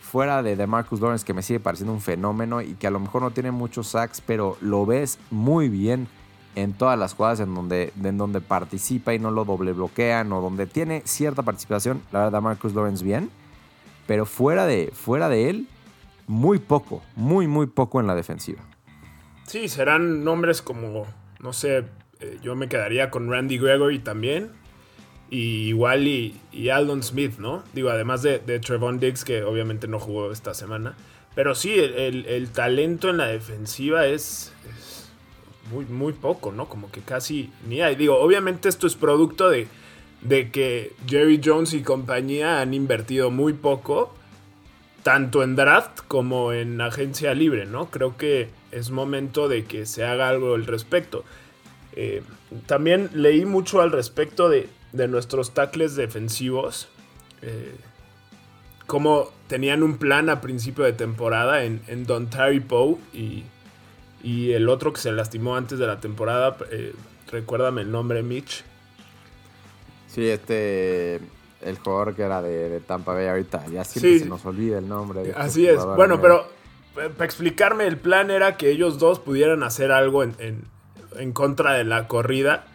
fuera 0.00 0.42
de, 0.42 0.56
de 0.56 0.66
Marcus 0.66 1.00
Lawrence, 1.00 1.26
que 1.26 1.34
me 1.34 1.42
sigue 1.42 1.60
pareciendo 1.60 1.92
un 1.92 2.00
fenómeno 2.00 2.62
y 2.62 2.74
que 2.74 2.86
a 2.86 2.90
lo 2.90 3.00
mejor 3.00 3.22
no 3.22 3.32
tiene 3.32 3.50
muchos 3.50 3.88
sacks, 3.88 4.20
pero 4.20 4.56
lo 4.60 4.86
ves 4.86 5.18
muy 5.30 5.68
bien 5.68 6.08
en 6.54 6.72
todas 6.72 6.98
las 6.98 7.14
jugadas 7.14 7.40
en 7.40 7.54
donde, 7.54 7.92
en 8.02 8.16
donde 8.16 8.40
participa 8.40 9.12
y 9.14 9.18
no 9.18 9.30
lo 9.30 9.44
doble 9.44 9.72
bloquean 9.72 10.32
o 10.32 10.40
donde 10.40 10.66
tiene 10.66 11.02
cierta 11.04 11.42
participación. 11.42 12.00
La 12.12 12.24
verdad, 12.24 12.40
Marcus 12.40 12.74
Lawrence 12.74 13.04
bien. 13.04 13.30
Pero 14.06 14.26
fuera 14.26 14.66
de, 14.66 14.92
fuera 14.92 15.28
de 15.28 15.50
él, 15.50 15.68
muy 16.26 16.58
poco, 16.58 17.02
muy, 17.16 17.46
muy 17.48 17.66
poco 17.66 18.00
en 18.00 18.06
la 18.06 18.14
defensiva. 18.14 18.62
Sí, 19.46 19.68
serán 19.68 20.24
nombres 20.24 20.62
como, 20.62 21.06
no 21.40 21.52
sé, 21.52 21.84
eh, 22.20 22.38
yo 22.42 22.54
me 22.54 22.68
quedaría 22.68 23.10
con 23.10 23.30
Randy 23.30 23.58
Gregory 23.58 23.98
también. 23.98 24.52
Y 25.30 25.68
igual 25.68 26.06
y, 26.06 26.40
Aldon 26.70 27.02
Smith, 27.02 27.38
¿no? 27.38 27.64
Digo, 27.72 27.90
además 27.90 28.22
de, 28.22 28.38
Trevon 28.38 29.00
Diggs, 29.00 29.24
que 29.24 29.42
obviamente 29.42 29.88
no 29.88 29.98
jugó 29.98 30.30
esta 30.32 30.54
semana. 30.54 30.96
Pero 31.34 31.54
sí, 31.54 31.74
el, 31.74 32.50
talento 32.50 33.10
en 33.10 33.16
la 33.16 33.26
defensiva 33.26 34.06
es, 34.06 34.52
muy, 35.72 35.86
muy 35.86 36.12
poco, 36.12 36.52
¿no? 36.52 36.68
Como 36.68 36.90
que 36.90 37.00
casi 37.00 37.50
ni 37.66 37.80
hay. 37.80 37.96
Digo, 37.96 38.18
obviamente 38.18 38.68
esto 38.68 38.86
es 38.86 38.94
producto 38.94 39.48
de, 39.48 39.66
de 40.20 40.50
que 40.50 40.92
Jerry 41.06 41.40
Jones 41.42 41.72
y 41.72 41.82
compañía 41.82 42.60
han 42.60 42.74
invertido 42.74 43.30
muy 43.30 43.54
poco 43.54 44.14
tanto 45.04 45.42
en 45.42 45.54
draft 45.54 46.00
como 46.08 46.52
en 46.52 46.80
agencia 46.80 47.34
libre, 47.34 47.66
¿no? 47.66 47.90
Creo 47.90 48.16
que 48.16 48.48
es 48.72 48.90
momento 48.90 49.48
de 49.48 49.64
que 49.64 49.84
se 49.86 50.04
haga 50.04 50.28
algo 50.30 50.54
al 50.54 50.66
respecto. 50.66 51.24
Eh, 51.92 52.22
también 52.66 53.10
leí 53.12 53.44
mucho 53.44 53.82
al 53.82 53.92
respecto 53.92 54.48
de, 54.48 54.66
nuestros 55.08 55.52
tackles 55.52 55.96
defensivos. 55.96 56.88
Eh, 57.42 57.74
como 58.86 59.30
tenían 59.48 59.82
un 59.82 59.98
plan 59.98 60.28
a 60.28 60.40
principio 60.40 60.84
de 60.84 60.92
temporada 60.92 61.64
en, 61.64 61.82
en 61.86 62.04
Don 62.04 62.28
Terry 62.28 62.60
Poe 62.60 62.96
y, 63.12 63.44
y, 64.22 64.52
el 64.52 64.68
otro 64.68 64.92
que 64.92 65.00
se 65.00 65.10
lastimó 65.12 65.56
antes 65.56 65.78
de 65.78 65.86
la 65.86 66.00
temporada. 66.00 66.56
Eh, 66.70 66.94
recuérdame 67.30 67.82
el 67.82 67.90
nombre, 67.90 68.22
Mitch. 68.22 68.64
Sí, 70.08 70.28
este 70.28 71.20
el 71.64 71.78
jugador 71.78 72.14
que 72.14 72.22
era 72.22 72.42
de, 72.42 72.80
Tampa 72.80 73.14
Bay 73.14 73.26
ahorita. 73.26 73.66
Ya 73.66 73.84
siempre 73.84 74.18
se 74.18 74.26
nos 74.26 74.44
olvida 74.44 74.78
el 74.78 74.88
nombre. 74.88 75.32
Así 75.36 75.66
es. 75.66 75.82
Bueno, 75.84 76.20
pero 76.20 76.46
eh, 76.96 77.08
para 77.08 77.24
explicarme, 77.24 77.86
el 77.86 77.96
plan 77.96 78.30
era 78.30 78.56
que 78.56 78.70
ellos 78.70 78.98
dos 78.98 79.18
pudieran 79.18 79.62
hacer 79.62 79.90
algo 79.90 80.22
en, 80.22 80.34
en, 81.16 81.32
contra 81.32 81.72
de 81.72 81.84
la 81.84 82.06
corrida 82.06 82.66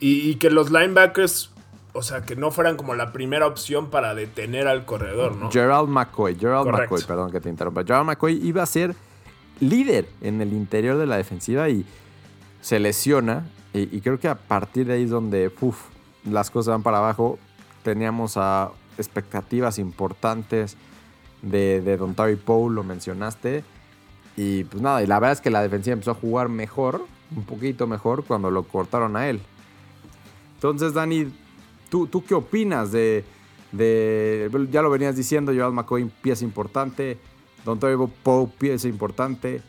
y, 0.00 0.34
que 0.36 0.50
los 0.50 0.70
linebackers, 0.70 1.50
o 1.92 2.02
sea, 2.02 2.22
que 2.22 2.36
no 2.36 2.50
fueran 2.50 2.76
como 2.76 2.94
la 2.94 3.12
primera 3.12 3.46
opción 3.46 3.90
para 3.90 4.14
detener 4.14 4.68
al 4.68 4.84
corredor, 4.84 5.36
¿no? 5.36 5.50
Gerald 5.50 5.88
McCoy, 5.88 6.36
Gerald 6.36 6.68
McCoy, 6.68 7.02
perdón 7.04 7.30
que 7.30 7.40
te 7.40 7.48
interrumpa. 7.48 7.84
Gerald 7.84 8.06
McCoy 8.06 8.38
iba 8.46 8.62
a 8.62 8.66
ser 8.66 8.94
líder 9.60 10.08
en 10.20 10.40
el 10.40 10.52
interior 10.52 10.98
de 10.98 11.06
la 11.06 11.16
defensiva 11.16 11.68
y 11.68 11.86
se 12.60 12.80
lesiona. 12.80 13.46
Y, 13.72 14.00
creo 14.02 14.20
que 14.20 14.28
a 14.28 14.36
partir 14.36 14.86
de 14.86 14.94
ahí 14.94 15.02
es 15.04 15.10
donde 15.10 15.50
las 16.24 16.50
cosas 16.50 16.72
van 16.72 16.82
para 16.82 16.98
abajo 16.98 17.38
teníamos 17.82 18.36
a 18.36 18.70
expectativas 18.98 19.78
importantes 19.78 20.76
de, 21.42 21.80
de 21.80 21.96
Don 21.96 22.14
Terry 22.14 22.36
Poe, 22.36 22.72
lo 22.72 22.82
mencionaste. 22.84 23.64
Y 24.36 24.64
pues 24.64 24.82
nada, 24.82 25.02
y 25.02 25.06
la 25.06 25.20
verdad 25.20 25.32
es 25.32 25.40
que 25.40 25.50
la 25.50 25.62
defensiva 25.62 25.92
empezó 25.92 26.12
a 26.12 26.14
jugar 26.14 26.48
mejor, 26.48 27.04
un 27.36 27.44
poquito 27.44 27.86
mejor, 27.86 28.24
cuando 28.24 28.50
lo 28.50 28.64
cortaron 28.64 29.16
a 29.16 29.28
él. 29.28 29.40
Entonces, 30.64 30.94
Dani, 30.94 31.30
¿tú, 31.90 32.06
tú 32.06 32.24
qué 32.24 32.32
opinas 32.32 32.90
de, 32.90 33.22
de, 33.70 34.48
Ya 34.70 34.80
lo 34.80 34.88
venías 34.88 35.14
diciendo, 35.14 35.52
Joel 35.54 35.74
McCoy, 35.74 36.10
pieza 36.22 36.42
importante. 36.42 37.18
Don 37.66 37.78
Terry 37.78 37.98
Poe, 38.22 38.46
pieza 38.46 38.88
importante. 38.88 39.60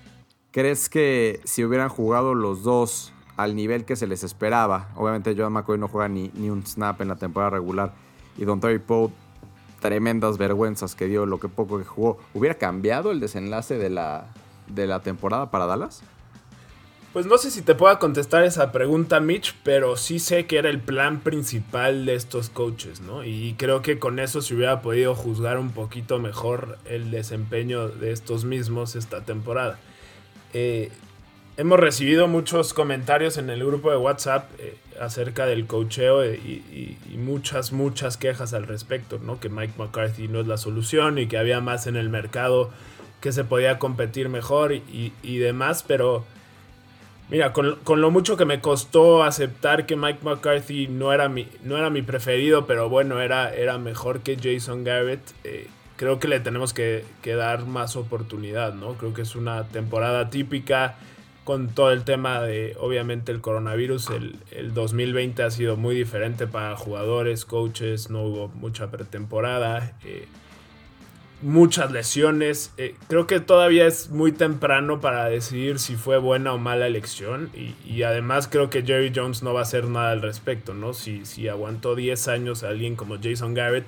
¿Crees 0.51 0.87
que 0.87 1.41
si 1.43 1.65
hubieran 1.65 1.89
jugado 1.89 2.33
los 2.33 2.63
dos 2.63 3.11
al 3.35 3.57
nivel 3.57 3.83
que 3.83 3.97
se 3.97 4.07
les 4.07 4.23
esperaba, 4.23 4.87
obviamente 4.95 5.35
Joel 5.35 5.49
McCoy 5.49 5.77
no 5.77 5.89
juega 5.89 6.07
ni, 6.07 6.31
ni 6.33 6.49
un 6.49 6.65
snap 6.65 7.01
en 7.01 7.09
la 7.09 7.17
temporada 7.17 7.49
regular, 7.49 7.93
y 8.37 8.45
Don 8.45 8.61
Terry 8.61 8.79
Poe, 8.79 9.09
tremendas 9.81 10.37
vergüenzas 10.37 10.95
que 10.95 11.07
dio 11.07 11.25
lo 11.25 11.41
que 11.41 11.49
poco 11.49 11.77
que 11.77 11.83
jugó. 11.83 12.19
¿Hubiera 12.33 12.55
cambiado 12.55 13.11
el 13.11 13.19
desenlace 13.19 13.77
de 13.77 13.89
la, 13.89 14.33
de 14.67 14.87
la 14.87 15.01
temporada 15.01 15.51
para 15.51 15.65
Dallas? 15.65 16.03
Pues 17.15 17.27
no 17.27 17.37
sé 17.37 17.49
si 17.49 17.61
te 17.61 17.75
pueda 17.75 17.97
contestar 17.97 18.43
esa 18.43 18.73
pregunta, 18.73 19.21
Mitch, 19.21 19.55
pero 19.63 19.95
sí 19.95 20.19
sé 20.19 20.47
que 20.47 20.57
era 20.57 20.69
el 20.69 20.81
plan 20.81 21.21
principal 21.21 22.05
de 22.05 22.13
estos 22.13 22.49
coaches, 22.49 22.99
¿no? 22.99 23.23
Y 23.23 23.55
creo 23.57 23.81
que 23.81 23.99
con 23.99 24.19
eso 24.19 24.41
se 24.41 24.53
hubiera 24.53 24.81
podido 24.81 25.15
juzgar 25.15 25.57
un 25.57 25.71
poquito 25.71 26.19
mejor 26.19 26.77
el 26.83 27.11
desempeño 27.11 27.87
de 27.87 28.11
estos 28.11 28.43
mismos 28.43 28.97
esta 28.97 29.21
temporada. 29.21 29.79
Eh, 30.51 30.91
hemos 31.55 31.79
recibido 31.79 32.27
muchos 32.27 32.73
comentarios 32.73 33.37
en 33.37 33.49
el 33.49 33.65
grupo 33.65 33.91
de 33.91 33.95
WhatsApp 33.95 34.51
eh, 34.59 34.77
acerca 34.99 35.45
del 35.45 35.67
cocheo 35.67 36.25
y, 36.25 36.97
muchas, 37.15 37.71
muchas 37.71 38.17
quejas 38.17 38.53
al 38.53 38.67
respecto, 38.67 39.19
¿no? 39.19 39.39
Que 39.39 39.47
Mike 39.47 39.75
McCarthy 39.77 40.27
no 40.27 40.41
es 40.41 40.47
la 40.47 40.57
solución 40.57 41.17
y 41.17 41.27
que 41.27 41.37
había 41.37 41.61
más 41.61 41.87
en 41.87 41.95
el 41.95 42.09
mercado 42.09 42.71
que 43.21 43.31
se 43.31 43.45
podía 43.45 43.79
competir 43.79 44.27
mejor 44.27 44.73
y, 44.73 45.37
demás, 45.37 45.81
pero 45.87 46.25
mira, 47.29 47.53
con, 47.53 47.77
lo 48.01 48.11
mucho 48.11 48.37
que 48.37 48.45
me 48.45 48.61
costó 48.61 49.23
aceptar 49.23 49.85
que 49.85 49.95
Mike 49.95 50.19
McCarthy 50.23 50.87
no 50.87 51.13
era 51.13 51.29
mi, 51.29 51.47
no 51.63 51.77
era 51.77 51.89
mi 51.89 52.01
preferido, 52.01 52.65
pero 52.65 52.89
bueno, 52.89 53.21
era, 53.21 53.53
era 53.53 53.77
mejor 53.77 54.21
que 54.21 54.37
Jason 54.37 54.83
Garrett. 54.83 55.21
Eh, 55.43 55.67
creo 55.95 56.19
que 56.19 56.27
le 56.27 56.39
tenemos 56.39 56.73
que, 56.73 57.05
dar 57.23 57.65
más 57.65 57.95
oportunidad, 57.95 58.73
¿no? 58.73 58.93
Creo 58.93 59.13
que 59.13 59.21
es 59.21 59.35
una 59.35 59.63
temporada 59.65 60.29
típica 60.29 60.95
con 61.43 61.69
todo 61.69 61.91
el 61.91 62.03
tema 62.03 62.41
de, 62.41 62.75
obviamente, 62.79 63.31
el 63.31 63.39
coronavirus, 63.39 64.09
el, 64.09 64.73
2020 64.73 65.43
ha 65.43 65.51
sido 65.51 65.77
muy 65.77 65.95
diferente 65.95 66.47
para 66.47 66.75
jugadores, 66.75 67.45
coaches, 67.45 68.09
no 68.09 68.23
hubo 68.23 68.47
mucha 68.47 68.89
pretemporada, 68.89 69.93
eh, 70.03 70.27
muchas 71.41 71.91
lesiones. 71.91 72.73
Eh, 72.77 72.95
creo 73.07 73.27
que 73.27 73.39
todavía 73.39 73.87
es 73.87 74.09
muy 74.09 74.31
temprano 74.31 75.01
para 75.01 75.25
decidir 75.25 75.79
si 75.79 75.95
fue 75.95 76.17
buena 76.17 76.53
o 76.53 76.57
mala 76.57 76.87
elección 76.87 77.49
y, 77.53 78.03
además 78.03 78.47
creo 78.47 78.69
que 78.69 78.83
Jerry 78.83 79.11
Jones 79.15 79.41
no 79.41 79.53
va 79.53 79.61
a 79.61 79.63
hacer 79.63 79.85
nada 79.85 80.11
al 80.11 80.21
respecto, 80.21 80.73
¿no? 80.73 80.93
Si, 80.93 81.25
si 81.25 81.47
aguantó 81.47 81.95
10 81.95 82.27
años 82.27 82.63
a 82.63 82.69
alguien 82.69 82.95
como 82.95 83.17
Jason 83.21 83.53
Garrett, 83.53 83.85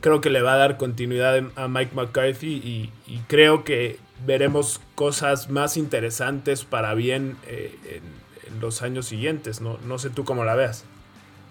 creo 0.00 0.20
que 0.20 0.30
le 0.30 0.42
va 0.42 0.54
a 0.54 0.56
dar 0.56 0.76
continuidad 0.78 1.42
a 1.56 1.68
Mike 1.68 1.94
McCarthy 1.94 2.90
y 3.06 3.18
creo 3.28 3.64
que 3.64 3.98
veremos 4.26 4.80
cosas 4.94 5.50
más 5.50 5.76
interesantes 5.76 6.64
para 6.64 6.94
bien 6.94 7.36
eh, 7.46 7.76
en, 7.96 8.22
los 8.60 8.82
años 8.82 9.06
siguientes. 9.06 9.60
¿no? 9.60 9.78
no 9.86 9.98
sé 9.98 10.10
tú 10.10 10.24
cómo 10.24 10.44
la 10.44 10.54
veas. 10.54 10.84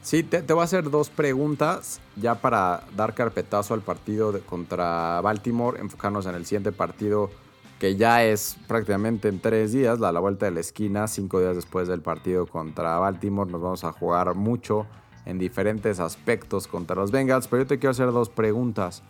Sí, 0.02 0.24
te, 0.24 0.42
voy 0.42 0.62
a 0.62 0.64
hacer 0.64 0.90
dos 0.90 1.10
preguntas 1.10 2.02
ya 2.16 2.36
para 2.42 2.84
dar 2.96 3.14
carpetazo 3.14 3.76
al 3.76 3.82
partido 3.82 4.40
contra 4.48 5.22
Baltimore, 5.22 5.80
enfocarnos 5.80 6.26
en 6.26 6.34
el 6.34 6.46
siguiente 6.46 6.72
partido 6.72 7.30
que 7.80 7.96
ya 7.96 8.24
es 8.24 8.58
prácticamente 8.68 9.28
en 9.28 9.40
tres 9.40 9.72
días, 9.72 10.00
la, 10.00 10.12
la 10.12 10.20
vuelta 10.20 10.46
de 10.46 10.52
la 10.52 10.60
esquina, 10.60 11.08
cinco 11.08 11.40
días 11.40 11.56
después 11.56 11.88
del 11.88 12.02
partido 12.02 12.46
contra 12.46 12.98
Baltimore. 12.98 13.50
Nos 13.50 13.62
vamos 13.62 13.84
a 13.84 13.92
jugar 13.92 14.34
mucho 14.36 14.86
en 15.26 15.38
diferentes 15.38 16.00
aspectos 16.00 16.68
contra 16.68 16.96
los 16.96 17.12
Bengals, 17.12 17.48
pero 17.48 17.64
yo 17.64 17.68
te 17.68 17.80
quiero 17.80 17.92
hacer 17.92 18.12
dos 18.12 18.30
preguntas. 18.30 19.04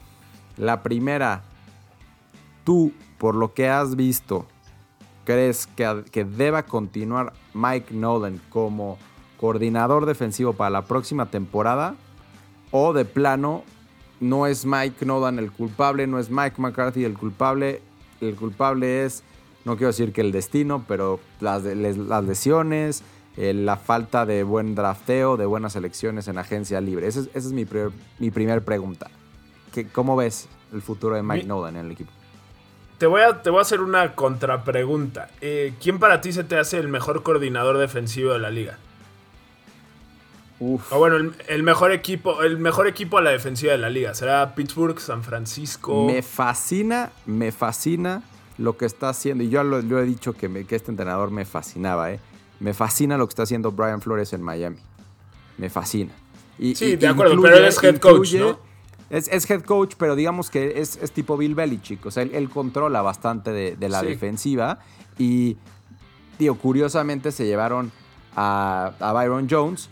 La 0.57 0.83
primera, 0.83 1.43
tú 2.63 2.93
por 3.17 3.35
lo 3.35 3.53
que 3.53 3.69
has 3.69 3.95
visto, 3.95 4.45
¿crees 5.25 5.67
que, 5.67 6.03
que 6.11 6.25
deba 6.25 6.63
continuar 6.63 7.33
Mike 7.53 7.93
Nolan 7.93 8.41
como 8.49 8.97
coordinador 9.41 10.05
defensivo 10.05 10.53
para 10.53 10.69
la 10.69 10.83
próxima 10.83 11.25
temporada? 11.25 11.95
¿O 12.69 12.93
de 12.93 13.03
plano 13.03 13.63
no 14.21 14.47
es 14.47 14.65
Mike 14.65 15.05
Nolan 15.05 15.39
el 15.39 15.51
culpable, 15.51 16.07
no 16.07 16.19
es 16.19 16.29
Mike 16.29 16.61
McCarthy 16.61 17.03
el 17.03 17.17
culpable? 17.17 17.81
El 18.21 18.35
culpable 18.35 19.03
es, 19.03 19.23
no 19.65 19.75
quiero 19.75 19.87
decir 19.87 20.13
que 20.13 20.21
el 20.21 20.31
destino, 20.31 20.85
pero 20.87 21.19
las, 21.41 21.63
las 21.63 22.23
lesiones, 22.23 23.03
eh, 23.35 23.53
la 23.53 23.77
falta 23.77 24.25
de 24.25 24.43
buen 24.43 24.75
drafteo, 24.75 25.37
de 25.37 25.45
buenas 25.45 25.75
elecciones 25.75 26.27
en 26.27 26.37
agencia 26.37 26.79
libre. 26.79 27.07
Esa 27.07 27.21
es, 27.33 27.51
mi, 27.51 27.65
primer, 27.65 27.91
mi 28.19 28.29
primer 28.29 28.63
pregunta. 28.63 29.09
¿Cómo 29.91 30.15
ves 30.15 30.47
el 30.71 30.81
futuro 30.81 31.15
de 31.15 31.23
Mike 31.23 31.47
Nolan 31.47 31.77
en 31.77 31.85
el 31.87 31.91
equipo? 31.93 32.11
Te 32.99 33.07
voy, 33.07 33.21
a, 33.21 33.41
te 33.41 33.49
voy 33.49 33.57
a 33.57 33.61
hacer 33.63 33.81
una 33.81 34.13
contrapregunta. 34.13 35.29
Eh, 35.41 35.73
¿Quién 35.81 35.97
para 35.97 36.21
ti 36.21 36.31
se 36.31 36.43
te 36.43 36.57
hace 36.59 36.77
el 36.77 36.87
mejor 36.87 37.23
coordinador 37.23 37.79
defensivo 37.79 38.33
de 38.33 38.39
la 38.39 38.51
liga? 38.51 38.77
Uf. 40.61 40.93
O 40.93 40.99
bueno, 40.99 41.33
el, 41.47 41.63
mejor 41.63 41.91
equipo, 41.91 42.43
el 42.43 42.59
mejor 42.59 42.87
equipo 42.87 43.17
a 43.17 43.21
la 43.21 43.31
defensiva 43.31 43.71
de 43.71 43.79
la 43.79 43.89
liga. 43.89 44.13
¿Será 44.13 44.53
Pittsburgh, 44.53 44.99
San 44.99 45.23
Francisco? 45.23 46.05
Me 46.05 46.21
fascina, 46.21 47.11
me 47.25 47.51
fascina 47.51 48.21
lo 48.59 48.77
que 48.77 48.85
está 48.85 49.09
haciendo, 49.09 49.43
y 49.43 49.49
yo 49.49 49.63
lo, 49.63 49.79
he 49.99 50.05
dicho 50.05 50.33
que, 50.33 50.47
me, 50.47 50.65
que 50.65 50.75
este 50.75 50.91
entrenador 50.91 51.31
me 51.31 51.45
fascinaba, 51.45 52.11
¿eh? 52.11 52.19
Me 52.59 52.75
fascina 52.75 53.17
lo 53.17 53.25
que 53.25 53.31
está 53.31 53.41
haciendo 53.41 53.71
Brian 53.71 54.01
Flores 54.01 54.33
en 54.33 54.43
Miami. 54.43 54.77
Me 55.57 55.71
fascina. 55.71 56.11
Y, 56.59 56.75
sí, 56.75 56.95
de 56.95 57.07
acuerdo, 57.07 57.41
pero 57.41 57.57
él 57.57 57.65
es 57.65 57.83
head 57.83 57.97
coach, 57.97 58.35
¿no? 58.35 58.59
Es, 59.09 59.49
head 59.49 59.63
coach, 59.63 59.95
pero 59.97 60.15
digamos 60.15 60.51
que 60.51 60.79
es, 60.79 60.99
tipo 61.11 61.37
Bill 61.37 61.55
Belichick. 61.55 62.05
O 62.05 62.11
sea, 62.11 62.21
él, 62.21 62.49
controla 62.51 63.01
bastante 63.01 63.51
de, 63.51 63.89
la 63.89 64.03
defensiva. 64.03 64.77
Y, 65.17 65.57
digo, 66.37 66.53
curiosamente 66.53 67.31
se 67.31 67.47
llevaron 67.47 67.91
a, 68.35 68.91
a 68.99 69.11
Byron 69.11 69.47
Jones. 69.49 69.89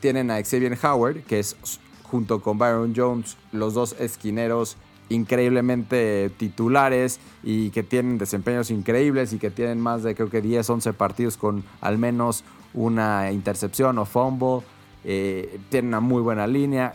Tienen 0.00 0.30
a 0.30 0.42
Xavier 0.42 0.78
Howard, 0.82 1.22
que 1.24 1.38
es 1.38 1.56
junto 2.04 2.40
con 2.40 2.58
Byron 2.58 2.92
Jones 2.94 3.36
los 3.52 3.74
dos 3.74 3.94
esquineros 3.98 4.76
increíblemente 5.08 6.30
titulares 6.36 7.20
y 7.42 7.70
que 7.70 7.82
tienen 7.82 8.16
desempeños 8.16 8.70
increíbles 8.70 9.32
y 9.32 9.38
que 9.38 9.50
tienen 9.50 9.80
más 9.80 10.02
de 10.02 10.14
creo 10.14 10.30
que 10.30 10.40
10, 10.40 10.68
11 10.70 10.92
partidos 10.92 11.36
con 11.36 11.64
al 11.80 11.98
menos 11.98 12.44
una 12.74 13.30
intercepción 13.32 13.98
o 13.98 14.04
fumble. 14.06 14.64
Eh, 15.04 15.58
tienen 15.68 15.88
una 15.88 16.00
muy 16.00 16.22
buena 16.22 16.46
línea. 16.46 16.94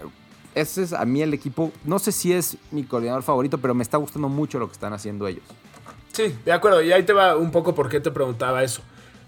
Ese 0.54 0.84
es 0.84 0.94
a 0.94 1.04
mí 1.06 1.22
el 1.22 1.34
equipo, 1.34 1.72
no 1.84 2.00
sé 2.00 2.12
si 2.12 2.32
es 2.32 2.58
mi 2.72 2.84
coordinador 2.84 3.24
favorito, 3.24 3.58
pero 3.58 3.74
me 3.74 3.84
está 3.84 3.98
gustando 3.98 4.30
mucho 4.30 4.58
lo 4.58 4.68
que 4.68 4.74
están 4.74 4.94
haciendo 4.94 5.28
ellos. 5.28 5.44
Sí, 6.14 6.34
de 6.46 6.54
acuerdo. 6.54 6.82
Y 6.82 6.94
ahí 6.94 7.04
te 7.04 7.12
va 7.12 7.36
un 7.36 7.52
poco 7.52 7.76
por 7.76 7.90
qué 7.90 8.00
te 8.00 8.10
preguntaba 8.12 8.64
eso. 8.64 8.82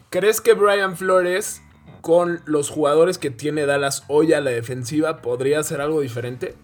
¿Crees 0.10 0.40
que 0.40 0.54
Brian 0.54 0.96
Flores, 0.96 1.62
con 2.08 2.40
los 2.46 2.70
jugadores 2.70 3.18
que 3.18 3.32
tiene 3.32 3.66
Dallas 3.66 4.06
hoy 4.08 4.32
a 4.32 4.40
la 4.40 4.52
defensiva, 4.52 5.22
podría 5.22 5.60
hacer 5.60 5.82
algo 5.82 6.00
diferente? 6.00 6.56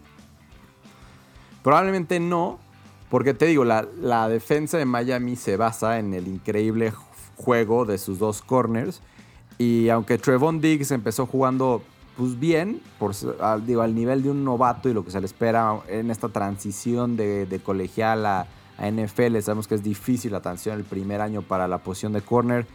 Probablemente 1.62 2.22
no, 2.22 2.62
porque 3.10 3.34
te 3.34 3.48
digo, 3.48 3.66
la, 3.66 3.86
la 4.00 4.30
defensa 4.30 4.78
de 4.78 4.86
Miami 4.86 5.36
se 5.36 5.58
basa 5.58 6.00
en 6.00 6.14
el 6.14 6.30
increíble 6.30 6.94
juego 7.36 7.84
de 7.84 7.98
sus 7.98 8.20
dos 8.20 8.42
corners. 8.42 9.02
Y 9.58 9.90
aunque 9.90 10.18
Trevon 10.18 10.62
Diggs 10.62 10.92
empezó 10.92 11.26
jugando 11.26 11.82
pues 12.16 12.40
bien, 12.40 12.82
por, 12.98 13.12
al, 13.42 13.66
nivel 13.94 14.24
de 14.24 14.30
un 14.30 14.46
novato 14.46 14.88
y 14.88 14.94
lo 14.94 15.04
que 15.04 15.12
se 15.12 15.20
le 15.20 15.26
espera 15.26 15.82
en 15.90 16.10
esta 16.10 16.30
transición 16.30 17.18
de, 17.18 17.46
de 17.48 17.60
colegial 17.60 18.26
a, 18.26 18.48
a, 18.78 18.90
NFL, 18.90 19.38
sabemos 19.42 19.68
que 19.68 19.76
es 19.76 19.84
difícil 19.84 20.32
la 20.32 20.40
transición 20.40 20.78
el 20.78 20.86
primer 20.86 21.20
año 21.20 21.42
para 21.42 21.68
la 21.68 21.80
posición 21.80 22.14
de 22.14 22.22
corner. 22.22 22.66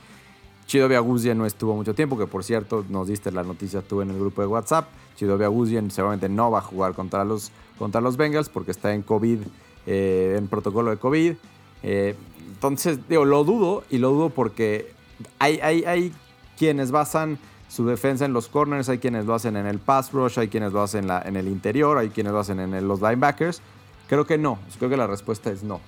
Chido 0.69 1.03
Guzien 1.03 1.39
no 1.39 1.47
estuvo 1.47 1.75
mucho 1.75 1.95
tiempo, 1.95 2.19
que 2.19 2.27
por 2.27 2.45
cierto 2.45 2.85
nos 2.91 3.09
diste 3.09 3.33
la 3.33 3.43
noticia 3.43 3.81
tú 3.81 4.03
en 4.03 4.11
el 4.11 4.19
grupo 4.19 4.43
de 4.43 4.49
WhatsApp. 4.49 4.87
Chido 5.17 5.39
Guzien 5.51 5.91
seguramente 5.91 6.29
no 6.29 6.51
va 6.51 6.59
a 6.59 6.63
jugar 6.63 6.93
contra 6.93 7.25
los, 7.25 7.51
contra 7.79 8.03
los 8.03 8.19
Bengals 8.19 8.51
porque 8.51 8.71
está 8.71 8.93
en 8.93 9.01
COVID, 9.01 9.39
eh, 9.87 10.35
en 10.37 10.47
protocolo 10.47 10.91
de 10.91 10.99
COVID. 10.99 11.35
Eh, 11.83 12.15
entonces, 12.49 12.99
digo, 13.09 13.25
lo 13.25 13.45
dudo 13.45 13.83
y 13.89 13.97
lo 13.97 14.11
dudo 14.11 14.29
porque 14.29 14.93
hay, 15.39 15.59
hay, 15.61 15.85
hay 15.85 16.13
quienes 16.59 16.91
basan 16.91 17.39
su 17.69 17.87
defensa 17.87 18.27
en 18.27 18.35
los 18.35 18.49
corners, 18.49 18.91
hay 18.91 18.99
quienes 18.99 19.25
lo 19.25 19.35
hacen 19.35 19.57
en 19.57 19.67
el 19.67 19.79
pass 19.79 20.13
rush, 20.13 20.39
hay 20.39 20.49
quienes 20.49 20.75
lo 20.75 20.83
hacen 20.83 21.09
en 21.11 21.37
el 21.37 21.49
interior, 21.49 21.97
hay 21.97 22.11
quienes 22.11 22.35
lo 22.35 22.41
hacen 22.41 22.61
en 22.61 22.87
los 22.87 23.01
linebackers. 23.01 23.63
Creo 24.07 24.27
que 24.27 24.37
no, 24.37 24.59
creo 24.77 24.91
que 24.91 24.99
la 24.99 25.07
respuesta 25.07 25.51
es 25.51 25.63
no. 25.63 25.81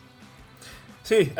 Sí, 1.02 1.32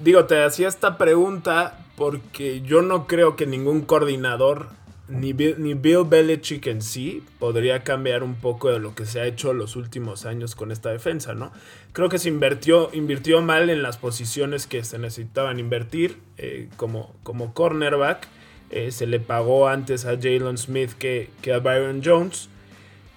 digo, 0.00 0.24
te 0.24 0.42
hacía 0.42 0.68
esta 0.68 0.96
pregunta 0.96 1.83
porque 1.96 2.60
yo 2.62 2.82
no 2.82 3.06
creo 3.06 3.36
que 3.36 3.46
ningún 3.46 3.82
coordinador, 3.82 4.68
ni 5.08 5.32
Bill, 5.32 5.56
ni 5.58 5.74
Bill 5.74 6.04
Belichick 6.06 6.66
en 6.66 6.82
sí, 6.82 7.22
podría 7.38 7.84
cambiar 7.84 8.22
un 8.22 8.34
poco 8.34 8.70
de 8.70 8.78
lo 8.78 8.94
que 8.94 9.06
se 9.06 9.20
ha 9.20 9.26
hecho 9.26 9.52
los 9.52 9.76
últimos 9.76 10.26
años 10.26 10.54
con 10.54 10.72
esta 10.72 10.90
defensa, 10.90 11.34
¿no? 11.34 11.52
Creo 11.92 12.08
que 12.08 12.18
se 12.18 12.28
invirtió, 12.28 12.90
invirtió 12.92 13.42
mal 13.42 13.70
en 13.70 13.82
las 13.82 13.98
posiciones 13.98 14.66
que 14.66 14.82
se 14.84 14.98
necesitaban 14.98 15.58
invertir, 15.58 16.18
eh, 16.38 16.68
como, 16.76 17.14
como 17.22 17.54
cornerback. 17.54 18.28
Eh, 18.70 18.90
se 18.90 19.06
le 19.06 19.20
pagó 19.20 19.68
antes 19.68 20.04
a 20.04 20.16
Jalen 20.16 20.58
Smith 20.58 20.92
que, 20.98 21.30
que 21.42 21.52
a 21.52 21.58
Byron 21.58 22.02
Jones. 22.04 22.48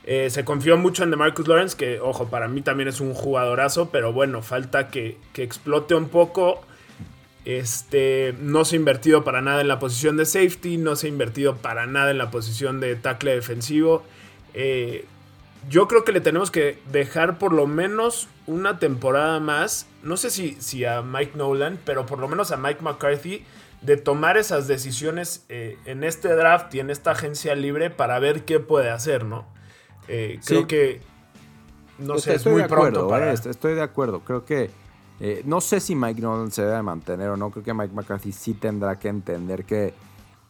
Eh, 0.10 0.30
se 0.30 0.46
confió 0.46 0.78
mucho 0.78 1.04
en 1.04 1.12
DeMarcus 1.12 1.50
Lawrence, 1.50 1.76
que, 1.76 2.00
ojo, 2.00 2.30
para 2.30 2.48
mí 2.48 2.62
también 2.62 2.88
es 2.88 3.02
un 3.02 3.14
jugadorazo, 3.14 3.90
pero 3.90 4.14
bueno, 4.14 4.42
falta 4.42 4.88
que, 4.88 5.18
explote 5.36 5.96
un 5.96 6.08
poco. 6.08 6.62
Este, 7.48 8.36
no 8.42 8.66
se 8.66 8.76
ha 8.76 8.80
invertido 8.80 9.24
para 9.24 9.40
nada 9.40 9.62
en 9.62 9.70
la 9.70 9.80
posición 9.80 10.18
de 10.18 10.26
safety, 10.26 10.76
no 10.76 10.98
se 10.98 11.08
ha 11.08 11.10
invertido 11.10 11.56
para 11.56 11.86
nada 11.86 12.12
en 12.12 12.18
la 12.18 12.30
posición 12.30 12.82
de 12.82 12.98
tackle 12.98 13.36
defensivo. 13.36 14.04
Eh, 14.54 15.06
yo 15.70 15.88
creo 15.88 16.04
que 16.04 16.12
le 16.12 16.20
tenemos 16.20 16.52
que 16.52 16.78
dejar 16.92 17.38
por 17.38 17.54
lo 17.54 17.66
menos 17.66 18.28
una 18.48 18.80
temporada 18.80 19.40
más, 19.40 19.88
no 20.04 20.18
sé 20.18 20.30
si, 20.30 20.58
si 20.60 20.84
a 20.84 21.02
Mike 21.02 21.38
Nolan, 21.38 21.80
pero 21.86 22.06
por 22.06 22.20
lo 22.20 22.28
menos 22.28 22.52
a 22.52 22.58
Mike 22.58 22.82
McCarthy, 22.82 23.46
de 23.82 23.96
tomar 23.96 24.36
esas 24.36 24.68
decisiones 24.68 25.46
eh, 25.48 25.78
en 25.86 26.04
este 26.04 26.28
draft 26.36 26.76
y 26.76 26.82
en 26.82 26.90
esta 26.90 27.12
agencia 27.12 27.56
libre 27.56 27.90
para 27.90 28.20
ver 28.20 28.44
qué 28.44 28.60
puede 28.60 28.90
hacer, 28.90 29.24
¿no? 29.24 29.48
Eh, 30.10 30.42
creo 30.46 30.68
que. 30.68 31.00
No 31.98 32.20
sé, 32.20 32.36
estoy 32.36 32.52
es 32.52 32.56
muy 32.56 32.62
de 32.64 32.68
pronto 32.68 33.06
acuerdo, 33.06 33.08
para... 33.08 33.32
Estoy 33.32 33.74
de 33.74 33.84
acuerdo. 33.84 34.20
Creo 34.20 34.44
que. 34.44 34.70
Eh, 35.20 35.42
no 35.46 35.62
sé 35.62 35.80
si 35.80 35.96
Mike 35.96 36.22
Nolan 36.22 36.52
se 36.52 36.64
debe 36.64 36.82
mantener 36.82 37.30
o 37.30 37.38
no. 37.38 37.50
Creo 37.52 37.64
que 37.64 37.74
Mike 37.74 37.94
McCarthy 37.94 38.32
sí 38.32 38.54
tendrá 38.54 39.00
que 39.00 39.08
entender 39.08 39.66
que 39.66 39.94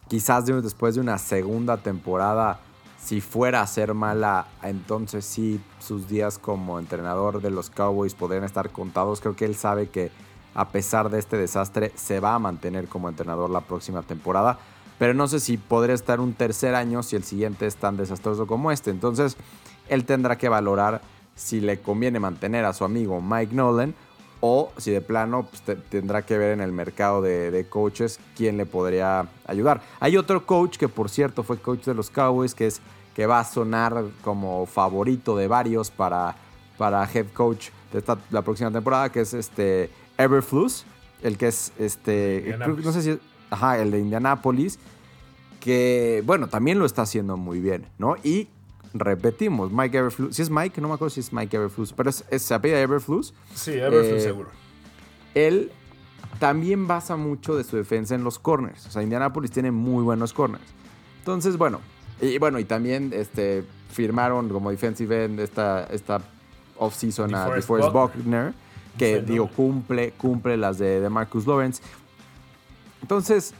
quizás 0.08 0.46
después 0.46 0.94
de 0.94 1.00
una 1.00 1.18
segunda 1.18 1.78
temporada, 1.78 2.60
si 2.98 3.20
fuera 3.20 3.62
a 3.62 3.66
ser 3.66 3.94
mala, 3.94 4.46
entonces 4.62 5.24
sí 5.24 5.60
sus 5.78 6.08
días 6.08 6.38
como 6.38 6.78
entrenador 6.78 7.40
de 7.40 7.50
los 7.50 7.70
Cowboys 7.70 8.14
podrían 8.14 8.44
estar 8.44 8.70
contados. 8.70 9.20
Creo 9.20 9.36
que 9.36 9.44
él 9.44 9.54
sabe 9.54 9.88
que 9.88 10.10
a 10.54 10.68
pesar 10.68 11.08
de 11.08 11.18
este 11.18 11.36
desastre 11.36 11.92
se 11.94 12.20
va 12.20 12.34
a 12.34 12.38
mantener 12.38 12.88
como 12.88 13.08
entrenador 13.08 13.50
la 13.50 13.60
próxima 13.60 14.02
temporada 14.02 14.58
pero 14.98 15.14
no 15.14 15.28
sé 15.28 15.40
si 15.40 15.56
podría 15.56 15.94
estar 15.94 16.20
un 16.20 16.34
tercer 16.34 16.74
año 16.74 17.02
si 17.02 17.16
el 17.16 17.24
siguiente 17.24 17.66
es 17.66 17.76
tan 17.76 17.96
desastroso 17.96 18.46
como 18.46 18.72
este. 18.72 18.90
Entonces, 18.90 19.36
él 19.88 20.04
tendrá 20.04 20.36
que 20.36 20.48
valorar 20.48 21.00
si 21.34 21.60
le 21.60 21.80
conviene 21.80 22.18
mantener 22.18 22.64
a 22.64 22.72
su 22.72 22.84
amigo 22.84 23.20
Mike 23.20 23.54
Nolan 23.54 23.94
o 24.40 24.72
si 24.76 24.90
de 24.90 25.00
plano 25.00 25.48
pues, 25.48 25.78
tendrá 25.88 26.22
que 26.22 26.38
ver 26.38 26.52
en 26.52 26.60
el 26.60 26.72
mercado 26.72 27.22
de, 27.22 27.66
coaches 27.68 28.20
quién 28.36 28.56
le 28.56 28.66
podría 28.66 29.28
ayudar. 29.46 29.80
Hay 30.00 30.16
otro 30.16 30.46
coach 30.46 30.76
que 30.76 30.88
por 30.88 31.10
cierto 31.10 31.42
fue 31.42 31.58
coach 31.58 31.84
de 31.84 31.94
los 31.94 32.10
Cowboys 32.10 32.54
que 32.54 32.66
es 32.66 32.80
que 33.14 33.26
va 33.26 33.40
a 33.40 33.44
sonar 33.44 34.04
como 34.22 34.64
favorito 34.66 35.36
de 35.36 35.48
varios 35.48 35.90
para, 35.90 36.36
para 36.76 37.08
head 37.12 37.26
coach 37.34 37.70
de 37.92 37.98
esta, 37.98 38.16
la 38.30 38.42
próxima 38.42 38.70
temporada, 38.70 39.10
que 39.10 39.20
es 39.20 39.34
este 39.34 39.90
Everflus, 40.16 40.84
el 41.22 41.36
que 41.36 41.48
es 41.48 41.72
este, 41.78 42.56
no 42.58 42.92
sé 42.92 43.02
si 43.02 43.18
Ajá, 43.50 43.78
el 43.78 43.90
de 43.90 43.98
Indianapolis. 44.00 44.78
Que, 45.60 46.22
bueno, 46.24 46.48
también 46.48 46.78
lo 46.78 46.86
está 46.86 47.02
haciendo 47.02 47.36
muy 47.36 47.60
bien, 47.60 47.86
¿no? 47.98 48.16
Y 48.22 48.48
repetimos, 48.94 49.72
Mike 49.72 49.98
Everflus. 49.98 50.36
Si 50.36 50.42
es 50.42 50.50
Mike, 50.50 50.80
no 50.80 50.88
me 50.88 50.94
acuerdo 50.94 51.10
si 51.10 51.20
es 51.20 51.32
Mike 51.32 51.56
Everflus, 51.56 51.92
pero 51.92 52.10
es, 52.10 52.24
se 52.30 52.54
apellida 52.54 52.80
Everflus. 52.80 53.34
Sí, 53.54 53.72
Everflus 53.72 54.20
eh, 54.20 54.20
seguro. 54.20 54.50
Él 55.34 55.70
también 56.38 56.86
basa 56.86 57.16
mucho 57.16 57.56
de 57.56 57.64
su 57.64 57.76
defensa 57.76 58.14
en 58.14 58.24
los 58.24 58.38
corners. 58.38 58.86
O 58.86 58.90
sea, 58.90 59.02
Indianapolis 59.02 59.50
tiene 59.50 59.70
muy 59.70 60.02
buenos 60.02 60.32
corners. 60.32 60.64
Entonces, 61.18 61.56
bueno, 61.56 61.80
y 62.20 62.38
bueno, 62.38 62.58
y 62.58 62.64
también 62.64 63.12
este, 63.14 63.64
firmaron 63.90 64.48
como 64.48 64.70
defensive 64.70 65.24
end 65.24 65.40
esta, 65.40 65.84
esta 65.84 66.20
offseason 66.76 67.34
a 67.34 67.48
DeForest 67.50 67.92
Buckner, 67.92 68.54
que 68.96 69.20
digo, 69.20 69.48
cumple, 69.48 70.12
cumple 70.12 70.56
las 70.56 70.78
de, 70.78 71.00
de 71.00 71.08
Marcus 71.08 71.46
Lawrence. 71.46 71.82
Entonces, 73.02 73.54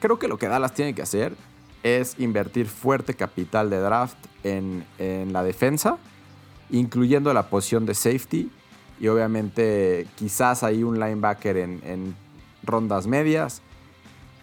creo 0.00 0.18
que 0.18 0.28
lo 0.28 0.36
que 0.36 0.48
Dallas 0.48 0.74
tiene 0.74 0.94
que 0.94 1.02
hacer 1.02 1.34
es 1.84 2.18
invertir 2.18 2.66
fuerte 2.66 3.14
capital 3.14 3.70
de 3.70 3.78
draft 3.78 4.16
en, 4.42 4.84
la 5.32 5.44
defensa, 5.44 5.98
incluyendo 6.70 7.32
la 7.32 7.44
posición 7.44 7.86
de 7.86 7.94
safety 7.94 8.50
y 8.98 9.08
obviamente 9.08 10.08
quizás 10.16 10.62
hay 10.62 10.82
un 10.82 10.98
linebacker 10.98 11.56
en, 11.58 12.16
rondas 12.66 13.06
medias, 13.06 13.60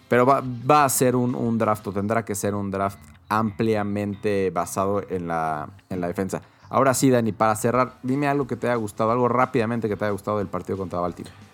pero 0.07 0.27
va, 0.27 0.85
a 0.85 0.89
ser 0.89 1.15
un, 1.15 1.57
draft 1.57 1.87
o 1.87 1.91
tendrá 1.91 2.23
que 2.23 2.35
ser 2.35 2.53
un 2.53 2.69
draft 2.69 2.99
ampliamente 3.29 4.51
basado 4.51 5.01
en 5.09 5.27
la, 5.27 5.69
en 5.89 5.99
la 5.99 6.07
defensa. 6.07 6.43
Ahora 6.69 6.93
sí, 6.93 7.09
Dani, 7.09 7.31
para 7.31 7.55
cerrar, 7.55 7.97
dime 8.03 8.27
algo 8.27 8.45
que 8.45 8.55
te 8.55 8.67
haya 8.67 8.75
gustado, 8.75 9.11
algo 9.11 9.27
rápidamente 9.27 9.89
que 9.89 9.95
te 9.95 10.05
haya 10.05 10.11
gustado 10.11 10.37
del 10.37 10.47
partido 10.47 10.77
contra 10.77 10.99
Baltimore. 10.99 11.50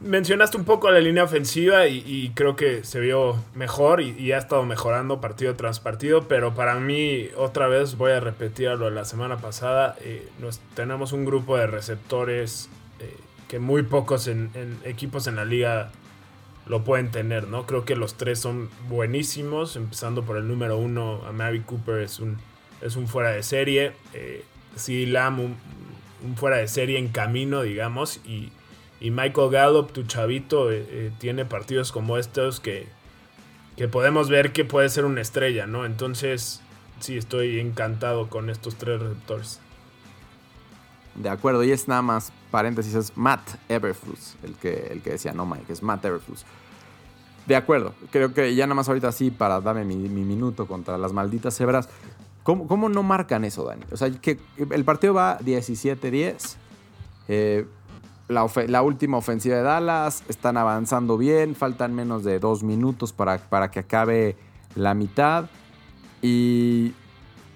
Mencionaste 0.00 0.56
un 0.56 0.64
poco 0.64 0.92
la 0.92 1.00
línea 1.00 1.24
ofensiva 1.24 1.88
y, 1.88 2.30
creo 2.36 2.54
que 2.54 2.84
se 2.84 3.00
vio 3.00 3.42
mejor 3.56 4.00
y, 4.00 4.30
ha 4.30 4.38
estado 4.38 4.64
mejorando 4.64 5.20
partido 5.20 5.56
tras 5.56 5.80
partido, 5.80 6.28
pero 6.28 6.54
para 6.54 6.76
mí 6.76 7.28
otra 7.36 7.66
vez 7.66 7.96
voy 7.96 8.12
a 8.12 8.20
repetir 8.20 8.70
lo 8.70 8.84
de 8.84 8.92
la 8.92 9.04
semana 9.04 9.38
pasada, 9.38 9.96
eh, 10.00 10.28
tenemos 10.74 11.12
un 11.12 11.24
grupo 11.24 11.56
de 11.56 11.66
receptores 11.66 12.68
eh, 13.00 13.12
que 13.48 13.58
muy 13.58 13.82
pocos 13.82 14.28
en, 14.28 14.50
equipos 14.84 15.26
en 15.26 15.34
la 15.34 15.44
liga 15.44 15.90
lo 16.66 16.84
pueden 16.84 17.10
tener, 17.10 17.48
¿no? 17.48 17.66
Creo 17.66 17.84
que 17.84 17.96
los 17.96 18.14
tres 18.14 18.38
son 18.38 18.70
buenísimos, 18.88 19.74
empezando 19.74 20.22
por 20.22 20.36
el 20.36 20.46
número 20.46 20.76
uno, 20.76 21.22
a 21.26 21.32
Mary 21.32 21.60
Cooper 21.60 22.02
es 22.02 22.20
un, 22.20 22.38
es 22.82 22.94
un 22.94 23.08
fuera 23.08 23.30
de 23.30 23.42
serie, 23.42 23.94
eh, 24.14 24.44
Lam 24.86 25.40
un, 25.40 25.56
un 26.24 26.36
fuera 26.36 26.58
de 26.58 26.68
serie 26.68 27.00
en 27.00 27.08
camino, 27.08 27.62
digamos, 27.62 28.20
y 28.24 28.52
Y 29.00 29.10
Michael 29.10 29.50
Gallup, 29.50 29.92
tu 29.92 30.02
chavito, 30.04 30.70
eh, 30.70 30.84
eh, 30.88 31.12
tiene 31.18 31.44
partidos 31.44 31.92
como 31.92 32.18
estos 32.18 32.60
que, 32.60 32.88
que 33.76 33.86
podemos 33.88 34.28
ver 34.28 34.52
que 34.52 34.64
puede 34.64 34.88
ser 34.88 35.04
una 35.04 35.20
estrella, 35.20 35.66
¿no? 35.66 35.84
Entonces, 35.84 36.60
sí, 37.00 37.16
estoy 37.16 37.60
encantado 37.60 38.28
con 38.28 38.50
estos 38.50 38.76
tres 38.76 39.00
receptores. 39.00 39.60
De 41.14 41.28
acuerdo, 41.28 41.64
y 41.64 41.72
es 41.72 41.88
nada 41.88 42.02
más 42.02 42.32
paréntesis, 42.50 42.94
es 42.94 43.16
Matt 43.16 43.40
Everflus, 43.68 44.36
el 44.42 44.54
que, 44.54 44.88
el 44.90 45.02
que 45.02 45.10
decía, 45.10 45.32
no 45.32 45.46
Mike, 45.46 45.72
es 45.72 45.82
Matt 45.82 46.04
Everflus. 46.04 46.44
De 47.46 47.56
acuerdo, 47.56 47.94
creo 48.10 48.34
que 48.34 48.54
ya 48.54 48.66
nada 48.66 48.74
más 48.74 48.88
ahorita 48.88 49.10
sí, 49.10 49.30
para 49.30 49.60
darme 49.60 49.84
mi, 49.84 49.96
minuto 49.96 50.66
contra 50.66 50.98
las 50.98 51.12
malditas 51.12 51.56
cebras. 51.56 51.88
¿Cómo, 52.42 52.66
¿Cómo, 52.66 52.88
no 52.88 53.02
marcan 53.02 53.44
eso, 53.44 53.64
Dani? 53.64 53.84
O 53.90 53.96
sea, 53.96 54.10
que 54.10 54.38
el 54.70 54.84
partido 54.84 55.14
va 55.14 55.38
17-10. 55.40 56.56
Eh, 57.28 57.66
la, 58.28 58.82
última 58.82 59.16
ofensiva 59.16 59.56
de 59.56 59.62
Dallas, 59.62 60.22
están 60.28 60.56
avanzando 60.56 61.16
bien, 61.16 61.54
faltan 61.54 61.94
menos 61.94 62.24
de 62.24 62.38
dos 62.38 62.62
minutos 62.62 63.12
para, 63.12 63.38
para 63.38 63.70
que 63.70 63.80
acabe 63.80 64.36
la 64.74 64.94
mitad. 64.94 65.46
Y 66.20 66.92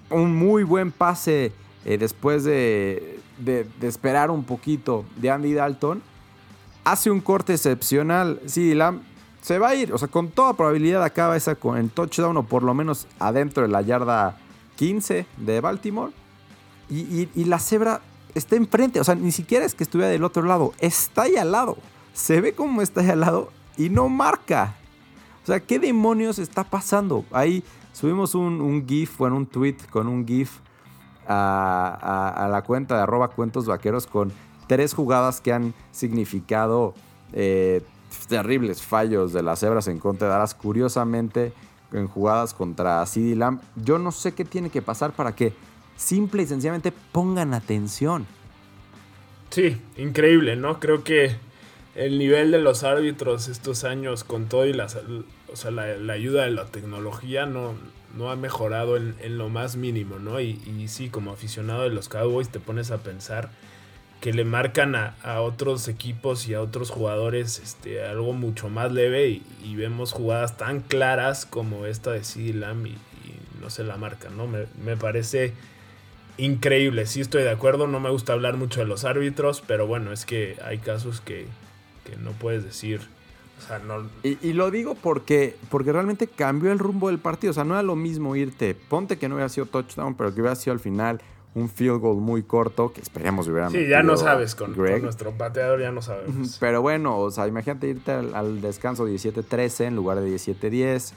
un 0.09 0.35
muy 0.35 0.63
buen 0.63 0.91
pase 0.91 1.51
eh, 1.85 1.97
después 1.97 2.43
de, 2.43 3.19
de, 3.37 3.67
esperar 3.81 4.31
un 4.31 4.43
poquito 4.43 5.05
de 5.17 5.29
Andy 5.29 5.53
Dalton. 5.53 6.01
Hace 6.83 7.11
un 7.11 7.21
corte 7.21 7.53
excepcional. 7.53 8.41
Sí, 8.47 8.77
se 9.41 9.59
va 9.59 9.69
a 9.69 9.75
ir. 9.75 9.93
O 9.93 9.97
sea, 9.97 10.07
con 10.07 10.29
toda 10.29 10.53
probabilidad 10.53 11.03
acaba 11.03 11.37
esa 11.37 11.55
con 11.55 11.77
el 11.77 11.91
touchdown 11.91 12.35
o 12.37 12.43
por 12.43 12.63
lo 12.63 12.73
menos 12.73 13.07
adentro 13.19 13.63
de 13.63 13.69
la 13.69 13.81
yarda 13.81 14.37
15 14.77 15.27
de 15.37 15.61
Baltimore. 15.61 16.11
y, 16.89 17.29
y 17.33 17.45
la 17.45 17.59
cebra 17.59 18.01
está 18.35 18.55
enfrente. 18.55 18.99
O 18.99 19.03
sea, 19.03 19.15
ni 19.15 19.31
siquiera 19.31 19.65
es 19.65 19.75
que 19.75 19.83
estuviera 19.83 20.11
del 20.11 20.23
otro 20.23 20.43
lado. 20.43 20.73
Está 20.79 21.23
ahí 21.23 21.35
al 21.35 21.51
lado. 21.51 21.77
Se 22.13 22.41
ve 22.41 22.53
como 22.53 22.81
está 22.81 23.01
ahí 23.01 23.09
al 23.09 23.21
lado 23.21 23.51
y 23.77 23.89
no 23.89 24.09
marca. 24.09 24.75
O 25.43 25.45
sea, 25.47 25.59
¿qué 25.59 25.79
demonios 25.79 26.39
está 26.39 26.63
pasando? 26.63 27.25
Ahí 27.31 27.63
subimos 27.91 28.35
un, 28.35 28.85
GIF, 28.87 29.17
bueno, 29.17 29.35
un 29.35 29.45
tweet 29.45 29.77
con 29.89 30.07
un 30.07 30.25
GIF 30.25 30.59
a, 31.27 32.47
la 32.49 32.61
cuenta 32.61 32.95
de 32.95 33.03
arroba 33.03 33.29
cuentos 33.29 33.65
vaqueros 33.65 34.07
con 34.07 34.31
tres 34.67 34.93
jugadas 34.93 35.41
que 35.41 35.53
han 35.53 35.73
significado 35.91 36.93
eh, 37.33 37.81
terribles 38.27 38.81
fallos 38.81 39.33
de 39.33 39.43
las 39.43 39.59
cebras 39.59 39.87
en 39.87 39.99
contra 39.99 40.27
de 40.27 40.33
Dallas. 40.33 40.55
Curiosamente, 40.55 41.53
en 41.93 42.07
jugadas 42.07 42.53
contra 42.53 43.05
CD 43.05 43.35
Lamb. 43.35 43.61
Yo 43.75 43.99
no 43.99 44.11
sé 44.11 44.33
qué 44.33 44.45
tiene 44.45 44.69
que 44.69 44.81
pasar 44.81 45.11
para 45.13 45.35
que 45.35 45.53
simple 45.95 46.43
y 46.43 46.47
sencillamente 46.47 46.91
pongan 47.11 47.53
atención. 47.53 48.25
Sí, 49.49 49.77
increíble, 49.97 50.55
¿no? 50.55 50.79
Creo 50.79 51.03
que 51.03 51.35
el 51.95 52.17
nivel 52.17 52.51
de 52.51 52.59
los 52.59 52.83
árbitros 52.83 53.47
estos 53.47 53.83
años 53.83 54.23
con 54.23 54.47
todo 54.47 54.65
y 54.65 54.73
la, 54.73 54.87
o 55.51 55.55
sea, 55.55 55.71
la, 55.71 56.13
ayuda 56.13 56.45
de 56.45 56.51
la 56.51 56.65
tecnología 56.65 57.45
no, 57.45 57.75
no 58.17 58.31
ha 58.31 58.35
mejorado 58.35 58.97
en, 58.97 59.37
lo 59.37 59.49
más 59.49 59.75
mínimo, 59.75 60.17
¿no? 60.17 60.39
Y, 60.39 60.87
sí, 60.87 61.09
como 61.09 61.31
aficionado 61.31 61.83
de 61.83 61.89
los 61.89 62.09
Cowboys 62.09 62.49
te 62.49 62.59
pones 62.59 62.91
a 62.91 63.03
pensar 63.03 63.51
que 64.21 64.33
le 64.33 64.45
marcan 64.45 64.95
a, 64.95 65.41
otros 65.41 65.87
equipos 65.87 66.47
y 66.47 66.53
a 66.53 66.61
otros 66.61 66.89
jugadores 66.89 67.59
este, 67.59 68.03
algo 68.03 68.33
mucho 68.33 68.69
más 68.69 68.91
leve 68.91 69.41
y, 69.63 69.75
vemos 69.75 70.13
jugadas 70.13 70.57
tan 70.57 70.81
claras 70.81 71.45
como 71.45 71.85
esta 71.85 72.11
de 72.11 72.23
CD 72.23 72.53
Lamb 72.53 72.87
y, 72.87 72.97
no 73.61 73.69
se 73.69 73.85
la 73.85 73.95
marcan, 73.95 74.35
¿no? 74.35 74.45
Me, 74.45 74.65
me 74.83 74.97
parece 74.97 75.53
increíble. 76.37 77.05
Sí 77.05 77.21
estoy 77.21 77.43
de 77.43 77.51
acuerdo, 77.51 77.87
no 77.87 77.99
me 77.99 78.09
gusta 78.09 78.33
hablar 78.33 78.57
mucho 78.57 78.79
de 78.79 78.85
los 78.85 79.05
árbitros, 79.05 79.63
pero 79.65 79.87
bueno, 79.87 80.11
es 80.11 80.25
que 80.25 80.57
hay 80.65 80.79
casos 80.79 81.21
que, 81.21 81.47
no 82.21 82.31
puedes 82.31 82.63
decir. 82.63 83.01
O 83.59 83.65
sea, 83.65 83.79
no... 83.79 84.09
y, 84.23 84.53
lo 84.53 84.71
digo 84.71 84.95
porque, 84.95 85.55
porque 85.69 85.93
realmente 85.93 86.27
cambió 86.27 86.71
el 86.71 86.79
rumbo 86.79 87.07
del 87.07 87.19
partido. 87.19 87.51
O 87.51 87.53
sea, 87.53 87.63
no 87.63 87.75
era 87.75 87.83
lo 87.83 87.95
mismo 87.95 88.35
irte, 88.35 88.75
ponte 88.75 89.17
que 89.17 89.29
no 89.29 89.35
hubiera 89.35 89.49
sido 89.49 89.67
touchdown, 89.67 90.15
pero 90.15 90.33
que 90.33 90.41
hubiera 90.41 90.55
sido 90.55 90.73
al 90.73 90.79
final 90.79 91.21
un 91.55 91.69
field 91.69 91.99
goal 91.99 92.17
muy 92.17 92.43
corto, 92.43 92.91
que 92.91 92.99
esperemos 92.99 93.47
hubiera 93.47 93.69
Sí, 93.69 93.87
ya 93.87 94.01
no 94.01 94.17
sabes, 94.17 94.55
con, 94.55 94.75
nuestro 94.75 95.31
pateador 95.33 95.79
ya 95.81 95.91
no 95.91 96.01
sabemos. 96.01 96.57
Pero 96.59 96.81
bueno, 96.81 97.19
o 97.19 97.29
sea, 97.31 97.47
imagínate 97.47 97.87
irte 97.87 98.11
al, 98.11 98.59
descanso 98.59 99.07
17-13 99.07 99.85
en 99.85 99.95
lugar 99.95 100.19
de 100.19 100.35
17-10. 100.35 101.13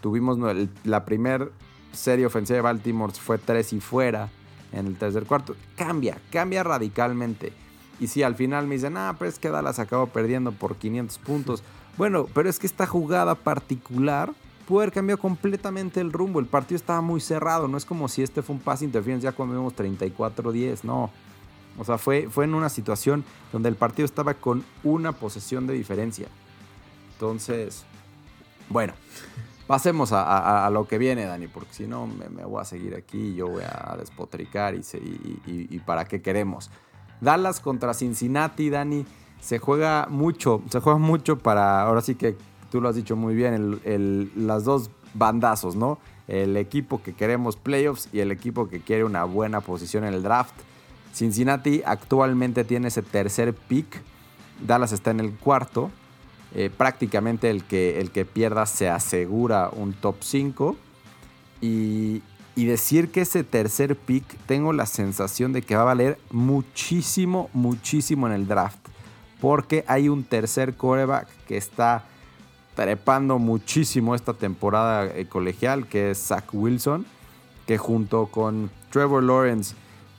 Tuvimos 0.00 0.38
la 0.84 1.04
primer 1.04 1.52
serie 1.92 2.26
ofensiva 2.26 2.56
de 2.56 2.62
Baltimore 2.62 3.12
fue 3.12 3.38
3 3.38 3.74
y 3.74 3.80
fuera 3.80 4.30
en 4.74 4.86
el 4.86 4.96
tercer 4.96 5.24
cuarto. 5.24 5.56
Cambia, 5.76 6.18
cambia 6.30 6.62
radicalmente. 6.62 7.52
Y 8.00 8.08
si 8.08 8.22
al 8.22 8.34
final 8.34 8.66
me 8.66 8.74
dicen, 8.74 8.96
ah, 8.96 9.14
pero 9.18 9.28
es 9.28 9.38
que 9.38 9.50
Dallas 9.50 9.78
acabó 9.78 10.06
perdiendo 10.08 10.52
por 10.52 10.76
500 10.76 11.18
puntos. 11.18 11.62
Bueno, 11.96 12.26
pero 12.34 12.48
es 12.48 12.58
que 12.58 12.66
esta 12.66 12.86
jugada 12.86 13.34
particular 13.34 14.32
puede 14.66 14.84
haber 14.84 14.94
cambiado 14.94 15.20
completamente 15.20 16.00
el 16.00 16.12
rumbo. 16.12 16.40
El 16.40 16.46
partido 16.46 16.76
estaba 16.76 17.00
muy 17.00 17.20
cerrado. 17.20 17.68
No 17.68 17.76
es 17.76 17.84
como 17.84 18.08
si 18.08 18.22
este 18.22 18.42
fue 18.42 18.56
un 18.56 18.62
pase 18.62 18.84
interferencia 18.84 19.30
ya 19.30 19.36
cuando 19.36 19.54
vimos 19.54 19.76
34-10. 19.76 20.82
No. 20.82 21.10
O 21.78 21.84
sea, 21.84 21.98
fue, 21.98 22.28
fue 22.30 22.44
en 22.44 22.54
una 22.54 22.68
situación 22.68 23.24
donde 23.52 23.68
el 23.68 23.76
partido 23.76 24.06
estaba 24.06 24.34
con 24.34 24.64
una 24.82 25.12
posesión 25.12 25.66
de 25.66 25.74
diferencia. 25.74 26.28
Entonces, 27.12 27.84
bueno, 28.68 28.92
Pasemos 29.66 30.10
a, 30.12 30.68
lo 30.70 30.86
que 30.86 30.98
viene, 30.98 31.24
Dani, 31.24 31.48
porque 31.48 31.72
si 31.72 31.86
no 31.86 32.06
me, 32.06 32.44
voy 32.44 32.60
a 32.60 32.66
seguir 32.66 32.94
aquí 32.94 33.28
y 33.28 33.34
yo 33.36 33.48
voy 33.48 33.62
a 33.62 33.96
despotricar 33.98 34.74
y, 34.74 35.78
para 35.86 36.04
qué 36.04 36.20
queremos. 36.20 36.70
Dallas 37.20 37.60
contra 37.60 37.94
Cincinnati, 37.94 38.68
Dani, 38.68 39.06
se 39.40 39.58
juega 39.58 40.06
mucho, 40.10 40.62
se 40.68 40.80
juega 40.80 40.98
mucho 40.98 41.38
para, 41.38 41.80
ahora 41.80 42.02
sí 42.02 42.14
que 42.14 42.36
tú 42.70 42.82
lo 42.82 42.90
has 42.90 42.94
dicho 42.94 43.16
muy 43.16 43.34
bien, 43.34 43.80
el, 43.84 44.30
las 44.36 44.64
dos 44.64 44.90
bandazos, 45.14 45.76
¿no? 45.76 45.98
El 46.28 46.58
equipo 46.58 47.02
que 47.02 47.14
queremos 47.14 47.56
playoffs 47.56 48.10
y 48.12 48.20
el 48.20 48.32
equipo 48.32 48.68
que 48.68 48.80
quiere 48.80 49.04
una 49.04 49.24
buena 49.24 49.62
posición 49.62 50.04
en 50.04 50.12
el 50.12 50.22
draft. 50.22 50.54
Cincinnati 51.14 51.82
actualmente 51.86 52.64
tiene 52.64 52.88
ese 52.88 53.00
tercer 53.00 53.54
pick, 53.54 54.02
Dallas 54.60 54.92
está 54.92 55.10
en 55.10 55.20
el 55.20 55.32
cuarto. 55.32 55.90
Eh, 56.54 56.70
prácticamente 56.70 57.50
el 57.50 57.64
que, 57.64 58.00
el 58.00 58.12
que 58.12 58.24
pierda 58.24 58.66
se 58.66 58.88
asegura 58.88 59.70
un 59.70 59.92
top 59.92 60.16
5. 60.20 60.76
Y, 61.60 62.22
decir 62.54 63.10
que 63.10 63.22
ese 63.22 63.42
tercer 63.42 63.96
pick 63.96 64.24
tengo 64.46 64.72
la 64.72 64.86
sensación 64.86 65.52
de 65.52 65.62
que 65.62 65.74
va 65.74 65.82
a 65.82 65.86
valer 65.86 66.18
muchísimo, 66.30 67.50
muchísimo 67.52 68.28
en 68.28 68.32
el 68.32 68.46
draft. 68.46 68.78
Porque 69.40 69.84
hay 69.88 70.08
un 70.08 70.22
tercer 70.22 70.74
coreback 70.74 71.26
que 71.46 71.56
está 71.56 72.04
trepando 72.76 73.38
muchísimo 73.38 74.14
esta 74.14 74.34
temporada 74.34 75.06
eh, 75.06 75.26
colegial, 75.26 75.86
que 75.88 76.12
es 76.12 76.18
Zach 76.18 76.44
Wilson, 76.52 77.06
que 77.66 77.78
junto 77.78 78.26
con 78.26 78.70
Trevor 78.90 79.22
Lawrence 79.24 79.74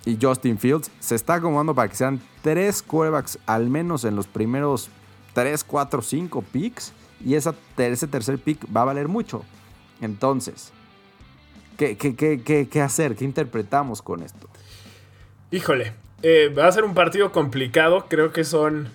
y 0.06 0.18
Justin 0.22 0.58
Fields 0.58 0.92
se 1.00 1.16
está 1.16 1.36
acomodando 1.36 1.74
para 1.74 1.90
que 1.90 1.96
sean 1.96 2.22
tres 2.42 2.82
corebacks 2.82 3.40
al 3.46 3.70
menos 3.70 4.04
en 4.04 4.16
los 4.16 4.28
primeros 4.28 4.90
3, 5.36 5.64
4, 5.66 6.02
5 6.02 6.42
picks 6.42 6.94
y 7.24 7.36
esa, 7.36 7.54
ese 7.78 8.08
tercer 8.08 8.40
pick 8.40 8.66
va 8.76 8.82
a 8.82 8.86
valer 8.86 9.10
mucho. 9.10 9.44
Entonces, 10.02 10.72
¿qué, 11.78 11.98
qué, 11.98 12.82
hacer? 12.82 13.16
¿Qué 13.16 13.26
interpretamos 13.26 14.02
con 14.02 14.24
esto? 14.24 14.48
Híjole, 15.52 15.94
eh, 16.24 16.54
va 16.58 16.68
a 16.68 16.72
ser 16.72 16.86
un 16.86 16.94
partido 16.94 17.34
complicado. 17.34 18.06
Creo 18.08 18.32
que 18.32 18.46
son, 18.46 18.90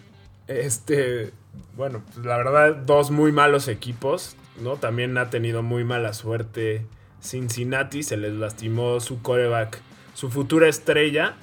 este, 0.48 1.32
bueno, 1.76 2.02
la 2.22 2.38
verdad, 2.38 2.74
dos 2.74 3.10
muy 3.10 3.32
malos 3.32 3.68
equipos. 3.68 4.34
¿no? 4.62 4.76
También 4.76 5.18
ha 5.18 5.28
tenido 5.28 5.62
muy 5.62 5.84
mala 5.84 6.14
suerte 6.14 6.86
Cincinnati. 7.22 8.02
Se 8.02 8.16
les 8.16 8.32
lastimó 8.32 9.00
su 9.00 9.20
coreback, 9.20 9.78
su 10.14 10.30
futura 10.30 10.68
estrella. 10.68 11.36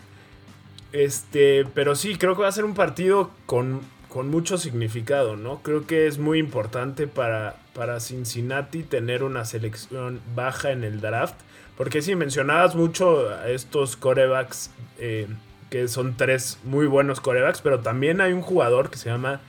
Este, 0.92 1.66
pero 1.76 1.96
sí, 1.96 2.16
creo 2.16 2.36
que 2.36 2.42
va 2.42 2.48
a 2.48 2.52
ser 2.52 2.66
un 2.66 2.74
partido 2.74 3.30
con 3.46 3.82
con 4.10 4.30
mucho 4.30 4.58
significado, 4.58 5.36
¿no? 5.36 5.62
Creo 5.64 5.86
que 5.86 6.08
es 6.08 6.18
muy 6.18 6.40
importante 6.40 7.08
para, 7.08 7.58
para 7.74 8.00
Cincinnati 8.00 8.84
tener 8.84 9.24
una 9.24 9.46
selección 9.46 10.22
baja 10.36 10.72
en 10.72 10.84
el 10.84 11.02
draft. 11.02 11.36
Porque 11.78 12.02
si 12.02 12.16
mencionabas 12.16 12.76
mucho 12.76 13.30
a 13.30 13.50
estos 13.50 13.96
corebacks, 13.96 14.72
eh, 14.98 15.28
que 15.70 15.88
son 15.88 16.16
tres 16.18 16.60
muy 16.64 16.88
buenos 16.88 17.20
corebacks, 17.20 17.62
pero 17.62 17.82
también 17.82 18.22
hay 18.22 18.34
un 18.34 18.42
jugador 18.42 18.90
que 18.90 18.98
se 18.98 19.10
llama, 19.10 19.42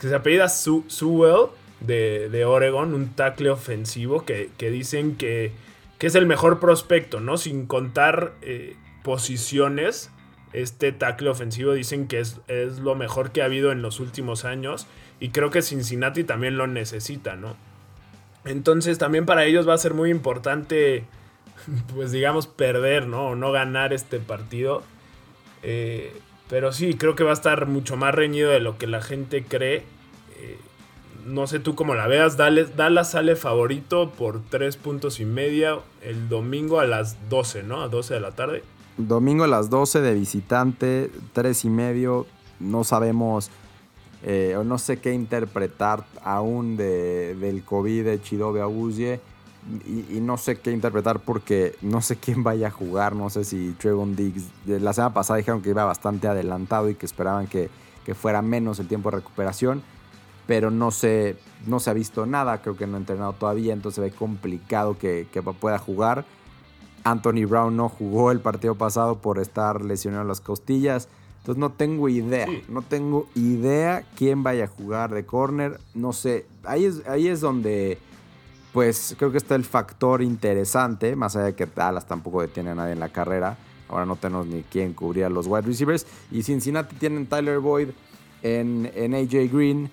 que 0.00 0.08
se 0.08 0.14
apellida 0.14 0.48
Sewell 0.48 1.50
de, 1.80 2.28
de, 2.30 2.44
Oregon, 2.44 2.94
un 2.94 3.10
tackle 3.10 3.50
ofensivo 3.50 4.24
que, 4.24 4.50
dicen 4.58 5.16
que, 5.16 5.52
que, 5.98 6.06
es 6.06 6.14
el 6.14 6.26
mejor 6.26 6.58
prospecto, 6.58 7.20
¿no? 7.20 7.36
Sin 7.36 7.66
contar 7.66 8.32
eh, 8.42 8.76
posiciones 9.04 10.10
este 10.52 10.92
tackle 10.92 11.30
ofensivo 11.30 11.72
dicen 11.72 12.06
que 12.06 12.20
es, 12.20 12.38
lo 12.78 12.94
mejor 12.94 13.32
que 13.32 13.42
ha 13.42 13.46
habido 13.46 13.72
en 13.72 13.82
los 13.82 14.00
últimos 14.00 14.44
años 14.44 14.86
y 15.20 15.30
creo 15.30 15.50
que 15.50 15.62
Cincinnati 15.62 16.24
también 16.24 16.56
lo 16.56 16.66
necesita, 16.66 17.36
¿no? 17.36 17.56
Entonces 18.44 18.98
también 18.98 19.24
para 19.24 19.44
ellos 19.44 19.68
va 19.68 19.74
a 19.74 19.78
ser 19.78 19.94
muy 19.94 20.10
importante, 20.10 21.04
pues 21.94 22.12
digamos, 22.12 22.46
perder, 22.46 23.06
¿no? 23.06 23.28
O 23.28 23.36
no 23.36 23.52
ganar 23.52 23.92
este 23.92 24.18
partido. 24.18 24.82
Eh, 25.62 26.12
pero 26.48 26.72
sí, 26.72 26.94
creo 26.94 27.14
que 27.14 27.24
va 27.24 27.30
a 27.30 27.34
estar 27.34 27.66
mucho 27.66 27.96
más 27.96 28.14
reñido 28.14 28.50
de 28.50 28.60
lo 28.60 28.76
que 28.76 28.86
la 28.86 29.00
gente 29.00 29.44
cree. 29.44 29.84
Eh, 30.38 30.58
no 31.24 31.46
sé 31.46 31.60
tú 31.60 31.74
cómo 31.74 31.94
la 31.94 32.06
veas. 32.06 32.36
Dallas, 32.36 33.10
sale 33.10 33.36
favorito 33.36 34.10
por 34.10 34.42
tres 34.50 34.76
puntos 34.76 35.20
y 35.20 35.24
media 35.24 35.78
el 36.02 36.28
domingo 36.28 36.80
a 36.80 36.84
las 36.84 37.28
12, 37.28 37.62
¿no? 37.62 37.80
A 37.80 37.88
12 37.88 38.14
de 38.14 38.20
la 38.20 38.32
tarde. 38.32 38.62
Domingo 38.96 39.44
a 39.44 39.48
las 39.48 39.70
12 39.70 40.00
de 40.00 40.14
visitante, 40.14 41.10
tres 41.32 41.64
y 41.64 41.70
medio. 41.70 42.26
No 42.60 42.84
sabemos 42.84 43.50
eh, 44.24 44.54
o 44.56 44.62
no 44.62 44.78
sé 44.78 44.98
qué 44.98 45.12
interpretar 45.12 46.04
aún 46.22 46.76
de, 46.76 47.34
del 47.34 47.64
COVID 47.64 48.04
de 48.04 48.22
Chidobe 48.22 48.60
Abuzie. 48.60 49.20
Y, 49.86 50.16
y, 50.16 50.20
no 50.20 50.38
sé 50.38 50.58
qué 50.58 50.72
interpretar 50.72 51.20
porque 51.20 51.76
no 51.82 52.00
sé 52.02 52.16
quién 52.16 52.42
vaya 52.42 52.68
a 52.68 52.70
jugar. 52.70 53.14
No 53.14 53.30
sé 53.30 53.44
si 53.44 53.72
Trevon 53.78 54.14
Diggs. 54.16 54.44
La 54.66 54.92
semana 54.92 55.14
pasada 55.14 55.38
dijeron 55.38 55.62
que 55.62 55.70
iba 55.70 55.84
bastante 55.84 56.28
adelantado 56.28 56.90
y 56.90 56.94
que 56.94 57.06
esperaban 57.06 57.46
que, 57.46 57.70
que 58.04 58.14
fuera 58.14 58.42
menos 58.42 58.78
el 58.78 58.88
tiempo 58.88 59.10
de 59.10 59.18
recuperación. 59.18 59.82
Pero 60.46 60.70
no 60.70 60.90
sé, 60.90 61.36
no 61.66 61.80
se 61.80 61.90
ha 61.90 61.92
visto 61.92 62.26
nada. 62.26 62.60
Creo 62.60 62.76
que 62.76 62.86
no 62.86 62.96
ha 62.96 63.00
entrenado 63.00 63.32
todavía. 63.34 63.72
Entonces 63.72 64.02
ve 64.02 64.10
complicado 64.10 64.98
que, 64.98 65.26
que 65.32 65.42
pueda 65.42 65.78
jugar. 65.78 66.24
Anthony 67.04 67.46
Brown 67.46 67.76
no 67.76 67.88
jugó 67.88 68.30
el 68.30 68.40
partido 68.40 68.74
pasado 68.74 69.18
por 69.20 69.38
estar 69.38 69.82
lesionado 69.82 70.22
en 70.22 70.28
las 70.28 70.40
costillas. 70.40 71.08
Entonces 71.38 71.58
no 71.58 71.72
tengo 71.72 72.08
idea, 72.08 72.46
no 72.68 72.82
tengo 72.82 73.26
idea 73.34 74.04
quién 74.16 74.44
vaya 74.44 74.64
a 74.64 74.68
jugar 74.68 75.12
de 75.12 75.26
corner, 75.26 75.80
no 75.92 76.12
sé, 76.12 76.46
ahí 76.62 76.84
es, 76.84 77.04
ahí 77.08 77.26
es 77.26 77.40
donde 77.40 77.98
pues 78.72 79.16
creo 79.18 79.32
que 79.32 79.38
está 79.38 79.56
el 79.56 79.64
factor 79.64 80.22
interesante, 80.22 81.16
más 81.16 81.34
allá 81.34 81.46
de 81.46 81.54
que 81.54 81.66
Dallas 81.66 82.06
tampoco 82.06 82.42
detiene 82.42 82.70
a 82.70 82.74
nadie 82.76 82.92
en 82.92 83.00
la 83.00 83.08
carrera, 83.08 83.58
ahora 83.88 84.06
no 84.06 84.14
tenemos 84.14 84.46
ni 84.46 84.62
quién 84.62 84.94
cubrir 84.94 85.24
a 85.24 85.28
los 85.28 85.48
wide 85.48 85.62
receivers, 85.62 86.06
y 86.30 86.44
Cincinnati 86.44 86.94
tienen 86.94 87.26
Tyler 87.26 87.58
Boyd 87.58 87.88
en, 88.42 88.90
en 88.94 89.12
AJ 89.12 89.52
Green 89.52 89.90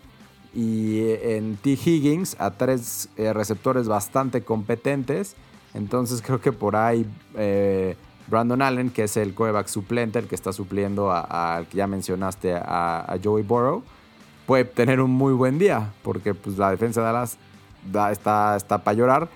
y 0.53 1.01
en 1.21 1.57
T. 1.57 1.71
Higgins, 1.71 2.35
a 2.39 2.51
tres 2.51 3.09
eh, 3.17 3.33
receptores 3.33 3.87
bastante 3.87 4.41
competentes, 4.41 5.35
entonces 5.73 6.21
creo 6.21 6.39
que 6.41 6.51
por 6.51 6.75
ahí... 6.75 7.05
Eh, 7.35 7.95
Brandon 8.29 8.61
Allen, 8.61 8.89
que 8.91 9.03
es 9.03 9.17
el 9.17 9.33
coreback 9.33 9.67
suplente, 9.67 10.19
el 10.19 10.27
que 10.27 10.35
está 10.35 10.53
supliendo 10.53 11.11
al 11.11 11.67
que 11.67 11.77
ya 11.77 11.87
mencionaste, 11.87 12.53
a, 12.53 13.17
Joey 13.23 13.43
Burrow, 13.43 13.83
puede 14.45 14.65
tener 14.65 15.01
un 15.01 15.11
muy 15.11 15.33
buen 15.33 15.57
día, 15.57 15.93
porque 16.03 16.33
pues, 16.33 16.57
la 16.57 16.71
defensa 16.71 17.01
de 17.01 17.07
Dallas 17.07 17.37
está, 18.11 18.55
está 18.55 18.83
para 18.83 18.95
llorar. 18.95 19.29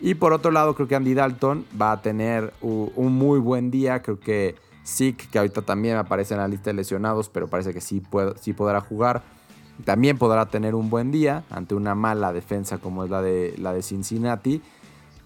Y 0.00 0.14
por 0.14 0.32
otro 0.32 0.50
lado, 0.50 0.74
creo 0.74 0.88
que 0.88 0.94
Andy 0.94 1.14
Dalton 1.14 1.66
va 1.80 1.92
a 1.92 2.02
tener 2.02 2.52
un, 2.60 3.12
muy 3.14 3.38
buen 3.38 3.70
día. 3.70 4.02
Creo 4.02 4.20
que 4.20 4.54
Zeke, 4.84 5.26
que 5.30 5.38
ahorita 5.38 5.62
también 5.62 5.96
aparece 5.96 6.34
en 6.34 6.40
la 6.40 6.48
lista 6.48 6.70
de 6.70 6.74
lesionados, 6.74 7.28
pero 7.28 7.48
parece 7.48 7.72
que 7.72 7.80
sí, 7.80 8.02
sí 8.40 8.52
podrá 8.52 8.80
jugar. 8.80 9.22
También 9.84 10.18
podrá 10.18 10.46
tener 10.46 10.74
un 10.74 10.90
buen 10.90 11.10
día 11.10 11.44
ante 11.50 11.74
una 11.74 11.94
mala 11.94 12.32
defensa 12.32 12.78
como 12.78 13.04
es 13.04 13.10
la 13.10 13.22
de, 13.22 13.54
la 13.58 13.72
de 13.72 13.82
Cincinnati. 13.82 14.62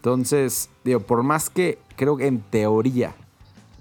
Entonces, 0.01 0.71
digo, 0.83 1.01
por 1.01 1.23
más 1.23 1.51
que 1.51 1.79
creo 1.97 2.17
que 2.17 2.27
en 2.27 2.41
teoría 2.41 3.15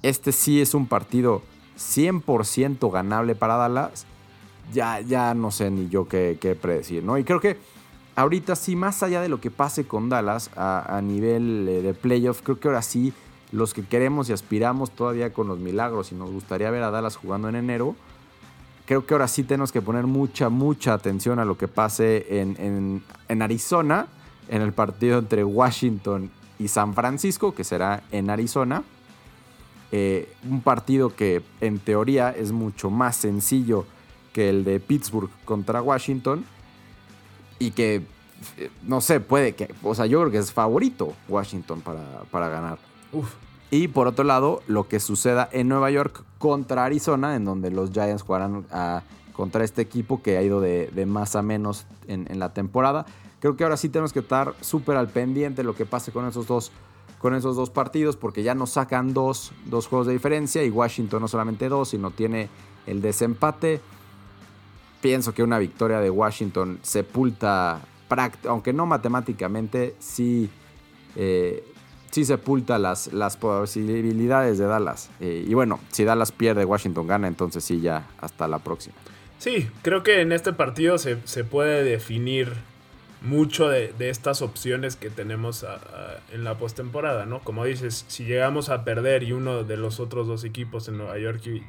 este 0.03 0.34
sí 0.34 0.60
es 0.60 0.73
un 0.73 0.86
partido 0.86 1.41
100% 1.77 2.91
ganable 2.91 3.36
para 3.36 3.55
Dallas, 3.55 4.05
ya, 4.73 4.99
ya 4.99 5.34
no 5.34 5.49
sé 5.49 5.71
ni 5.71 5.88
yo 5.88 6.10
qué, 6.10 6.58
predecir, 6.62 7.05
¿no? 7.05 7.17
Y 7.17 7.23
creo 7.23 7.39
que 7.39 7.58
ahorita 8.17 8.58
sí, 8.58 8.75
más 8.75 9.01
allá 9.01 9.21
de 9.21 9.29
lo 9.29 9.39
que 9.39 9.49
pase 9.49 9.86
con 9.86 10.10
Dallas 10.10 10.49
a, 10.58 10.99
nivel 11.01 11.65
eh, 11.69 11.82
de 11.82 11.93
playoff, 11.93 12.41
creo 12.41 12.60
que 12.60 12.67
ahora 12.67 12.82
sí 12.82 13.13
los 13.53 13.73
que 13.73 13.86
queremos 13.86 14.29
y 14.29 14.34
aspiramos 14.34 14.91
todavía 14.91 15.32
con 15.32 15.47
los 15.47 15.58
milagros 15.60 16.12
y 16.12 16.15
nos 16.15 16.29
gustaría 16.32 16.69
ver 16.69 16.84
a 16.84 16.91
Dallas 16.91 17.15
jugando 17.15 17.47
en 17.47 17.55
enero, 17.55 17.95
creo 18.86 19.05
que 19.05 19.13
ahora 19.13 19.29
sí 19.29 19.43
tenemos 19.43 19.71
que 19.71 19.82
poner 19.82 20.05
mucha, 20.05 20.49
mucha 20.49 20.93
atención 20.93 21.39
a 21.39 21.45
lo 21.45 21.58
que 21.58 21.69
pase 21.69 22.41
en, 22.41 23.01
en 23.29 23.41
Arizona 23.41 24.08
en 24.49 24.62
el 24.62 24.73
partido 24.73 25.19
entre 25.19 25.43
Washington 25.43 26.29
y 26.57 26.67
San 26.67 26.93
Francisco, 26.93 27.55
que 27.55 27.63
será 27.63 28.03
en 28.12 28.29
Arizona. 28.29 28.83
Eh, 29.91 30.31
un 30.47 30.62
partido 30.62 31.15
que 31.15 31.41
en 31.62 31.79
teoría 31.79 32.29
es 32.29 32.51
mucho 32.51 32.89
más 32.89 33.15
sencillo 33.15 33.85
que 34.33 34.49
el 34.49 34.63
de 34.63 34.79
Pittsburgh 34.79 35.29
contra 35.45 35.81
Washington. 35.81 36.45
Y 37.59 37.71
que, 37.71 38.03
eh, 38.57 38.69
no 38.83 39.01
sé, 39.01 39.19
puede 39.19 39.53
que, 39.53 39.73
o 39.83 39.95
sea, 39.95 40.05
yo 40.05 40.19
creo 40.19 40.31
que 40.31 40.38
es 40.38 40.51
favorito 40.51 41.13
Washington 41.27 41.81
para, 41.81 42.23
para 42.31 42.49
ganar. 42.49 42.77
Y 43.71 43.89
por 43.89 44.07
otro 44.07 44.23
lado, 44.23 44.62
lo 44.67 44.88
que 44.88 44.99
suceda 44.99 45.47
en 45.51 45.67
Nueva 45.67 45.91
York 45.91 46.23
contra 46.38 46.85
Arizona, 46.85 47.35
en 47.35 47.45
donde 47.45 47.69
los 47.69 47.91
Giants 47.91 48.23
jugarán 48.23 48.65
ah, 48.71 49.03
contra 49.33 49.63
este 49.63 49.81
equipo 49.81 50.21
que 50.21 50.38
ha 50.38 50.41
ido 50.41 50.59
de, 50.62 51.05
más 51.05 51.35
a 51.35 51.41
menos 51.41 51.85
en, 52.07 52.27
en 52.29 52.39
la 52.39 52.53
temporada. 52.53 53.05
Creo 53.39 53.56
que 53.56 53.63
ahora 53.63 53.78
sí 53.78 53.89
tenemos 53.89 54.13
que 54.13 54.19
estar 54.19 54.54
súper 54.62 54.97
al 54.97 55.08
pendiente 55.08 55.63
lo 55.63 55.75
que 55.75 55.86
pase 55.86 56.12
con 56.12 56.28
esos 56.28 56.47
dos 56.47 56.71
con 57.19 57.36
esos 57.36 57.56
dos 57.56 57.69
partidos 57.69 58.15
porque 58.15 58.43
ya 58.43 58.56
nos 58.56 58.71
sacan 58.71 59.13
dos, 59.13 59.52
juegos 59.69 60.08
de 60.08 60.13
diferencia 60.13 60.63
y 60.63 60.69
Washington 60.69 61.21
no 61.21 61.28
solamente 61.28 61.69
dos, 61.69 61.89
sino 61.89 62.12
tiene 62.12 62.49
el 62.88 63.02
desempate. 63.02 63.82
Pienso 65.02 65.34
que 65.34 65.43
una 65.43 65.60
victoria 65.60 65.99
de 65.99 66.10
Washington 66.10 66.80
sepulta, 66.82 67.82
aunque 68.47 68.73
no 68.73 68.86
matemáticamente, 68.86 69.95
sí, 69.99 70.49
eh, 71.15 71.63
sí 72.10 72.23
sepulta 72.23 72.80
las, 72.80 73.12
las 73.12 73.36
posibilidades 73.38 74.58
de 74.58 74.65
Dallas. 74.65 75.10
Eh, 75.19 75.45
y 75.45 75.54
bueno, 75.54 75.80
si 75.91 76.06
Dallas 76.06 76.32
pierde, 76.32 76.65
Washington 76.65 77.06
gana, 77.06 77.28
entonces 77.28 77.63
sí, 77.65 77.82
ya 77.82 78.08
hasta 78.19 78.47
la 78.47 78.60
próxima. 78.60 78.95
Sí, 79.39 79.69
creo 79.82 80.04
que 80.04 80.21
en 80.21 80.32
este 80.32 80.52
partido 80.54 80.97
se, 80.97 81.17
se 81.25 81.43
puede 81.43 81.84
definir 81.84 82.54
mucho 83.21 83.69
de, 83.69 83.93
estas 83.99 84.41
opciones 84.41 84.95
que 84.95 85.10
tenemos 85.10 85.65
en 86.32 86.43
la 86.43 86.58
postemporada, 86.58 87.25
¿no? 87.25 87.39
Como 87.39 87.65
dices, 87.65 88.05
si 88.08 88.25
llegamos 88.25 88.69
a 88.69 88.84
perder 88.84 89.23
y 89.23 89.34
uno 89.34 89.63
de 89.63 89.77
los 89.77 89.99
otros 89.99 90.27
dos 90.27 90.43
equipos 90.43 90.88
en 90.88 90.97
Nueva 90.97 91.17
York 91.17 91.41
y, 91.45 91.63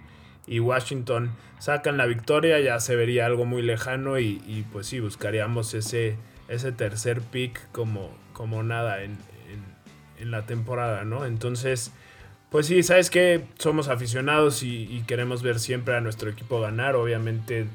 Washington 0.59 1.31
sacan 1.61 1.97
la 1.97 2.07
victoria, 2.07 2.59
ya 2.59 2.81
se 2.81 2.97
vería 2.97 3.25
algo 3.25 3.45
muy 3.45 3.63
lejano 3.63 4.19
y, 4.19 4.67
pues 4.73 4.89
sí, 4.89 4.99
buscaríamos 4.99 5.75
ese, 5.75 6.17
ese 6.49 6.73
tercer 6.73 7.21
pick 7.21 7.71
como, 7.71 8.11
como 8.33 8.63
nada 8.65 9.03
en, 9.03 9.17
la 10.21 10.45
temporada, 10.45 11.05
¿no? 11.05 11.25
Entonces, 11.25 11.93
pues 12.51 12.67
sí, 12.67 12.83
sabes 12.83 13.11
que 13.11 13.47
somos 13.59 13.89
aficionados 13.89 14.63
y 14.63 15.03
queremos 15.07 15.43
ver 15.43 15.59
siempre 15.59 15.95
a 15.97 16.01
nuestro 16.01 16.31
equipo 16.31 16.61
ganar, 16.61 16.97
obviamente 16.97 17.67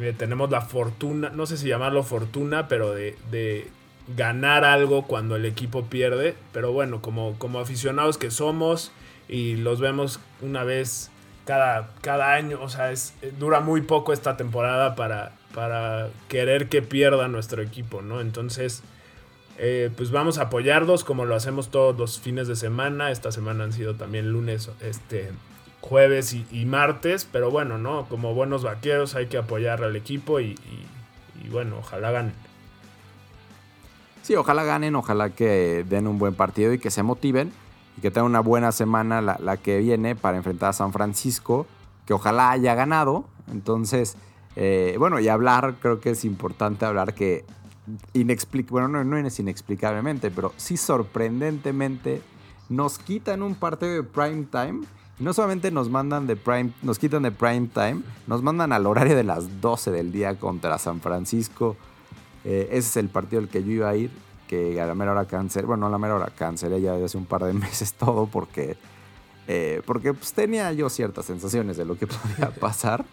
eh, 0.00 0.14
tenemos 0.16 0.50
la 0.50 0.60
fortuna, 0.60 1.30
no 1.30 1.46
sé 1.46 1.56
si 1.56 1.68
llamarlo 1.68 2.02
fortuna, 2.02 2.68
pero 2.68 2.92
de, 2.92 3.68
ganar 4.16 4.66
algo 4.66 5.06
cuando 5.06 5.36
el 5.36 5.46
equipo 5.46 5.86
pierde. 5.86 6.34
Pero 6.52 6.72
bueno, 6.72 7.00
como, 7.00 7.38
como 7.38 7.60
aficionados 7.60 8.18
que 8.18 8.30
somos 8.30 8.92
y 9.28 9.56
los 9.56 9.80
vemos 9.80 10.20
una 10.42 10.64
vez 10.64 11.10
cada, 11.46 11.90
cada 12.00 12.34
año, 12.34 12.58
o 12.60 12.68
sea, 12.68 12.92
es, 12.92 13.14
eh, 13.22 13.32
dura 13.38 13.60
muy 13.60 13.82
poco 13.82 14.12
esta 14.12 14.36
temporada 14.36 14.94
para, 14.94 15.32
para 15.54 16.10
querer 16.28 16.68
que 16.68 16.82
pierda 16.82 17.28
nuestro 17.28 17.62
equipo, 17.62 18.02
¿no? 18.02 18.20
Entonces, 18.20 18.82
eh, 19.56 19.90
pues 19.96 20.10
vamos 20.10 20.38
a 20.38 20.42
apoyarlos 20.42 21.04
como 21.04 21.24
lo 21.24 21.36
hacemos 21.36 21.70
todos 21.70 21.96
los 21.96 22.18
fines 22.18 22.48
de 22.48 22.56
semana. 22.56 23.10
Esta 23.10 23.30
semana 23.30 23.64
han 23.64 23.72
sido 23.72 23.94
también 23.94 24.30
lunes, 24.30 24.70
este, 24.80 25.30
jueves 25.84 26.32
y, 26.32 26.64
martes, 26.64 27.28
pero 27.30 27.50
bueno, 27.50 27.76
¿no? 27.76 28.06
Como 28.08 28.32
buenos 28.32 28.64
vaqueros 28.64 29.14
hay 29.14 29.26
que 29.26 29.36
apoyar 29.36 29.84
al 29.84 29.94
equipo 29.96 30.40
y, 30.40 30.56
bueno, 31.50 31.76
ojalá 31.78 32.10
ganen. 32.10 32.32
Sí, 34.22 34.34
ojalá 34.34 34.64
ganen, 34.64 34.96
ojalá 34.96 35.30
que 35.30 35.84
den 35.86 36.06
un 36.06 36.18
buen 36.18 36.34
partido 36.34 36.72
y 36.72 36.78
que 36.78 36.90
se 36.90 37.02
motiven 37.02 37.52
y 37.98 38.00
que 38.00 38.10
tengan 38.10 38.30
una 38.30 38.40
buena 38.40 38.72
semana 38.72 39.20
la, 39.20 39.56
que 39.58 39.78
viene 39.78 40.16
para 40.16 40.38
enfrentar 40.38 40.70
a 40.70 40.72
San 40.72 40.90
Francisco, 40.90 41.66
que 42.06 42.14
ojalá 42.14 42.50
haya 42.50 42.74
ganado. 42.74 43.26
Entonces, 43.52 44.16
eh, 44.56 44.96
bueno, 44.98 45.20
y 45.20 45.28
hablar, 45.28 45.74
creo 45.80 46.00
que 46.00 46.10
es 46.10 46.24
importante 46.24 46.86
hablar 46.86 47.12
que, 47.12 47.44
bueno, 48.70 48.88
no, 48.88 49.04
no 49.04 49.18
es 49.18 49.38
inexplicablemente, 49.38 50.30
pero 50.30 50.54
sí 50.56 50.78
sorprendentemente 50.78 52.22
nos 52.70 52.98
quitan 52.98 53.42
un 53.42 53.54
partido 53.54 53.92
de 53.92 54.02
prime 54.02 54.46
time 54.50 54.86
no 55.18 55.32
solamente 55.32 55.70
nos 55.70 55.88
mandan 55.88 56.26
de 56.26 56.36
prime, 56.36 56.72
nos 56.82 56.98
quitan 56.98 57.22
de 57.22 57.30
prime 57.30 57.68
time, 57.72 58.02
nos 58.26 58.42
mandan 58.42 58.72
al 58.72 58.86
horario 58.86 59.16
de 59.16 59.24
las 59.24 59.60
12 59.60 59.90
del 59.90 60.12
día 60.12 60.38
contra 60.38 60.78
San 60.78 61.00
Francisco. 61.00 61.76
Eh, 62.44 62.68
ese 62.70 62.88
es 62.88 62.96
el 62.96 63.08
partido 63.08 63.40
al 63.40 63.48
que 63.48 63.62
yo 63.62 63.70
iba 63.70 63.88
a 63.88 63.96
ir, 63.96 64.10
que 64.48 64.80
a 64.80 64.86
la 64.86 64.94
mera 64.94 65.12
hora 65.12 65.24
cancelé, 65.26 65.66
bueno, 65.66 65.86
a 65.86 65.90
la 65.90 65.98
mera 65.98 66.16
hora 66.16 66.26
cancelé 66.26 66.80
ya 66.80 66.94
hace 66.94 67.16
un 67.16 67.26
par 67.26 67.44
de 67.44 67.52
meses 67.54 67.94
todo 67.94 68.26
porque, 68.26 68.76
eh, 69.46 69.82
porque 69.86 70.14
pues, 70.14 70.32
tenía 70.32 70.72
yo 70.72 70.88
ciertas 70.88 71.26
sensaciones 71.26 71.76
de 71.76 71.84
lo 71.84 71.96
que 71.96 72.06
podía 72.08 72.50
pasar. 72.50 73.04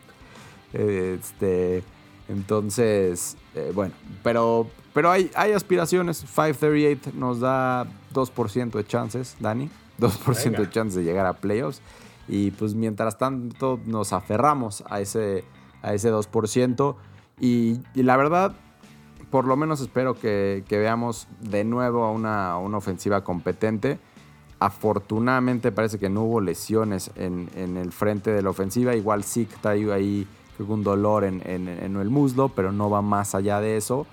este, 0.74 1.84
entonces, 2.28 3.36
eh, 3.56 3.72
bueno, 3.76 3.94
pero, 4.24 4.68
pero 4.94 5.12
hay, 5.12 5.30
hay 5.36 5.52
aspiraciones. 5.52 6.22
538 6.22 7.12
nos 7.14 7.42
da 7.42 7.86
2% 8.14 8.72
de 8.72 8.86
chances, 8.86 9.36
Dani. 9.40 9.70
2% 10.02 10.58
de 10.58 10.70
chance 10.70 11.00
de 11.00 11.06
llegar 11.06 11.26
a 11.26 11.34
playoffs. 11.34 11.82
Y 12.28 12.52
pues 12.52 12.76
mientras 12.76 13.18
tanto 13.18 13.80
nos 13.86 14.14
aferramos 14.14 14.84
a 14.90 15.00
ese, 15.00 15.44
a 15.82 15.94
ese 15.94 16.12
2%. 16.12 16.96
Y, 17.40 17.80
la 17.96 18.18
verdad, 18.18 18.54
por 19.30 19.46
lo 19.46 19.56
menos 19.56 19.82
espero 19.82 20.14
que, 20.14 20.64
veamos 20.70 21.28
de 21.40 21.64
nuevo 21.64 22.04
a 22.04 22.12
una, 22.12 22.58
una, 22.58 22.78
ofensiva 22.78 23.24
competente. 23.24 24.00
Afortunadamente 24.60 25.72
parece 25.72 25.98
que 25.98 26.10
no 26.10 26.24
hubo 26.24 26.40
lesiones 26.40 27.12
en, 27.16 27.50
el 27.56 27.92
frente 27.92 28.32
de 28.32 28.42
la 28.42 28.52
ofensiva. 28.52 28.96
Igual 28.96 29.24
sí 29.24 29.46
que 29.46 29.56
está 29.56 29.72
ahí 29.72 30.28
un 30.60 30.84
dolor 30.84 31.24
en, 31.24 31.42
en, 31.46 31.68
el 31.68 32.10
muslo, 32.10 32.50
pero 32.50 32.72
no 32.72 32.90
va 32.90 33.02
más 33.02 33.36
allá 33.36 33.60
de 33.60 33.78
eso. 33.78 34.06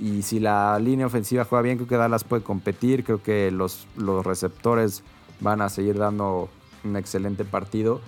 Y 0.00 0.22
si 0.22 0.40
la 0.40 0.78
línea 0.78 1.06
ofensiva 1.06 1.44
juega 1.44 1.62
bien, 1.62 1.76
creo 1.76 1.88
que 1.88 1.96
Dallas 1.96 2.24
puede 2.24 2.42
competir. 2.42 3.04
Creo 3.04 3.22
que 3.22 3.50
los, 3.50 3.86
los 3.96 4.24
receptores 4.24 5.04
van 5.40 5.60
a 5.60 5.68
seguir 5.68 5.98
dando 5.98 6.48
un 6.84 6.96
excelente 6.96 7.44
partido. 7.44 8.00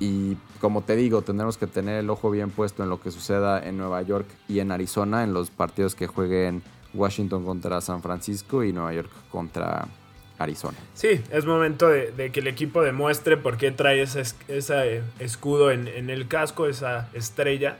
Y 0.00 0.36
como 0.60 0.82
te 0.82 0.96
digo, 0.96 1.22
tendremos 1.22 1.56
que 1.56 1.66
tener 1.66 1.98
el 2.00 2.10
ojo 2.10 2.30
bien 2.30 2.50
puesto 2.50 2.82
en 2.82 2.88
lo 2.88 3.00
que 3.00 3.10
suceda 3.10 3.64
en 3.64 3.78
Nueva 3.78 4.02
York 4.02 4.26
y 4.48 4.60
en 4.60 4.72
Arizona, 4.72 5.22
en 5.22 5.32
los 5.32 5.50
partidos 5.50 5.94
que 5.94 6.06
jueguen 6.06 6.62
Washington 6.94 7.44
contra 7.44 7.80
San 7.80 8.02
Francisco 8.02 8.64
y 8.64 8.72
Nueva 8.72 8.92
York 8.92 9.10
contra 9.30 9.86
Arizona. 10.38 10.76
Sí, 10.94 11.20
es 11.30 11.46
momento 11.46 11.88
de, 11.88 12.30
que 12.32 12.40
el 12.40 12.48
equipo 12.48 12.82
demuestre 12.82 13.36
por 13.36 13.56
qué 13.56 13.70
trae 13.70 14.02
ese, 14.02 14.22
ese 14.48 15.02
escudo 15.18 15.70
en, 15.70 15.86
en, 15.86 16.10
el 16.10 16.26
casco, 16.26 16.66
esa 16.66 17.08
estrella. 17.14 17.78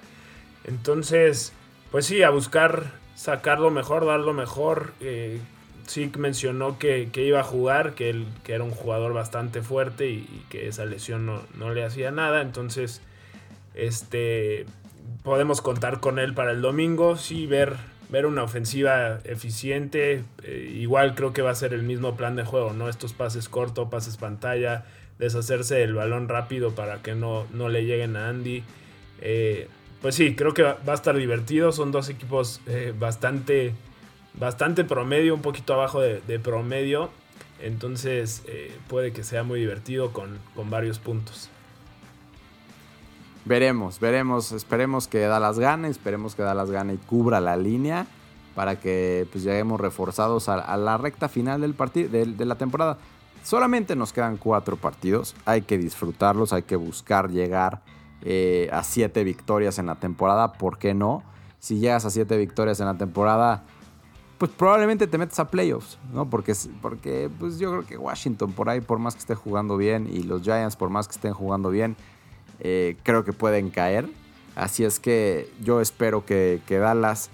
Entonces, 0.64 1.52
pues 1.90 2.06
sí, 2.06 2.22
a 2.22 2.30
buscar 2.30 2.92
sacar 3.14 3.60
lo 3.60 3.70
mejor, 3.70 4.06
dar 4.06 4.20
lo 4.20 4.32
mejor. 4.32 4.92
Eh, 5.00 5.40
sí 5.86 6.10
mencionó 6.18 6.78
que, 6.78 7.10
iba 7.14 7.40
a 7.40 7.44
jugar, 7.44 7.94
que, 7.94 8.10
él, 8.10 8.26
que 8.42 8.54
era 8.54 8.64
un 8.64 8.70
jugador 8.70 9.12
bastante 9.12 9.62
fuerte 9.62 10.08
y, 10.10 10.44
que 10.48 10.68
esa 10.68 10.84
lesión 10.84 11.26
no, 11.26 11.74
le 11.74 11.84
hacía 11.84 12.10
nada. 12.10 12.42
Entonces, 12.42 13.00
este, 13.74 14.66
podemos 15.22 15.60
contar 15.60 16.00
con 16.00 16.18
él 16.18 16.34
para 16.34 16.52
el 16.52 16.62
domingo. 16.62 17.16
Sí, 17.16 17.46
ver, 17.46 17.74
ver 18.10 18.26
una 18.26 18.42
ofensiva 18.42 19.20
eficiente. 19.24 20.24
Eh, 20.42 20.72
igual 20.76 21.14
creo 21.14 21.32
que 21.32 21.42
va 21.42 21.50
a 21.50 21.54
ser 21.54 21.72
el 21.72 21.82
mismo 21.82 22.16
plan 22.16 22.36
de 22.36 22.44
juego, 22.44 22.72
¿no? 22.72 22.88
Estos 22.88 23.12
pases 23.12 23.48
cortos, 23.48 23.88
pases 23.90 24.16
pantalla, 24.16 24.84
deshacerse 25.18 25.76
del 25.76 25.94
balón 25.94 26.28
rápido 26.28 26.74
para 26.74 27.02
que 27.02 27.14
no, 27.14 27.46
no 27.52 27.68
le 27.68 27.84
lleguen 27.84 28.16
a 28.16 28.28
Andy. 28.28 28.62
Eh, 29.20 29.68
pues 30.02 30.14
sí, 30.14 30.34
creo 30.34 30.52
que 30.52 30.62
va, 30.62 30.78
a 30.86 30.94
estar 30.94 31.16
divertido. 31.16 31.72
Son 31.72 31.92
dos 31.92 32.08
equipos 32.08 32.60
bastante 32.98 33.74
bastante 34.38 34.84
promedio, 34.84 35.34
un 35.34 35.42
poquito 35.42 35.74
abajo 35.74 36.00
de, 36.00 36.38
promedio. 36.38 37.10
Entonces 37.60 38.42
eh, 38.46 38.76
puede 38.88 39.12
que 39.12 39.22
sea 39.22 39.42
muy 39.42 39.60
divertido 39.60 40.12
con, 40.12 40.38
varios 40.68 40.98
puntos. 40.98 41.48
Veremos, 43.44 44.00
veremos. 44.00 44.52
Esperemos 44.52 45.06
que 45.06 45.20
Dallas 45.20 45.58
gane, 45.58 45.88
esperemos 45.88 46.34
que 46.34 46.42
Dallas 46.42 46.70
gane 46.70 46.94
y 46.94 46.96
cubra 46.96 47.40
la 47.40 47.56
línea 47.56 48.06
para 48.54 48.78
que 48.78 49.26
pues, 49.32 49.44
lleguemos 49.44 49.80
reforzados 49.80 50.48
a, 50.48 50.76
la 50.76 50.96
recta 50.96 51.28
final 51.28 51.60
del 51.60 51.74
partido, 51.74 52.08
de, 52.10 52.44
la 52.44 52.54
temporada. 52.56 52.98
Solamente 53.42 53.94
nos 53.96 54.12
quedan 54.12 54.38
cuatro 54.38 54.76
partidos, 54.76 55.34
hay 55.44 55.62
que 55.62 55.76
disfrutarlos, 55.76 56.52
hay 56.52 56.62
que 56.62 56.76
buscar 56.76 57.30
llegar 57.30 57.82
eh, 58.22 58.70
a 58.72 58.82
siete 58.82 59.22
victorias 59.22 59.78
en 59.78 59.86
la 59.86 59.96
temporada, 59.96 60.54
¿por 60.54 60.78
qué 60.78 60.94
no? 60.94 61.22
Si 61.58 61.78
llegas 61.78 62.06
a 62.06 62.10
siete 62.10 62.38
victorias 62.38 62.80
en 62.80 62.86
la 62.86 62.94
temporada, 62.94 63.64
pues 64.38 64.50
probablemente 64.50 65.06
te 65.06 65.18
metes 65.18 65.38
a 65.38 65.48
playoffs, 65.48 65.98
¿no? 66.12 66.28
Porque, 66.28 66.54
porque 66.82 67.30
pues 67.38 67.58
yo 67.58 67.70
creo 67.70 67.86
que 67.86 67.96
Washington 67.96 68.52
por 68.52 68.68
ahí, 68.68 68.80
por 68.80 68.98
más 68.98 69.14
que 69.14 69.20
esté 69.20 69.34
jugando 69.34 69.76
bien, 69.76 70.08
y 70.10 70.22
los 70.22 70.42
Giants 70.42 70.76
por 70.76 70.90
más 70.90 71.06
que 71.06 71.14
estén 71.14 71.32
jugando 71.32 71.70
bien, 71.70 71.96
eh, 72.60 72.96
creo 73.02 73.24
que 73.24 73.32
pueden 73.32 73.70
caer. 73.70 74.08
Así 74.56 74.84
es 74.84 75.00
que 75.00 75.50
yo 75.62 75.80
espero 75.80 76.24
que, 76.24 76.60
Dallas 76.68 77.30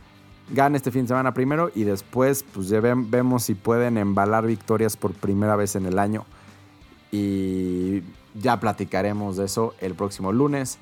gane 0.53 0.77
este 0.77 0.91
fin 0.91 1.03
de 1.03 1.09
semana 1.09 1.33
primero 1.33 1.71
y 1.75 1.85
después 1.85 2.43
pues 2.43 2.69
ya 2.69 2.81
vemos 2.81 3.45
si 3.45 3.55
pueden 3.55 3.99
embalar 3.99 4.47
victorias 4.47 4.97
por 4.97 5.13
primera 5.13 5.57
vez 5.57 5.77
en 5.77 5.87
el 5.87 5.99
año. 5.99 6.25
Y 7.13 8.03
ya 8.35 8.61
platicaremos 8.61 9.37
de 9.37 9.47
eso 9.47 9.75
el 9.81 9.95
próximo 9.95 10.33
lunes. 10.33 10.79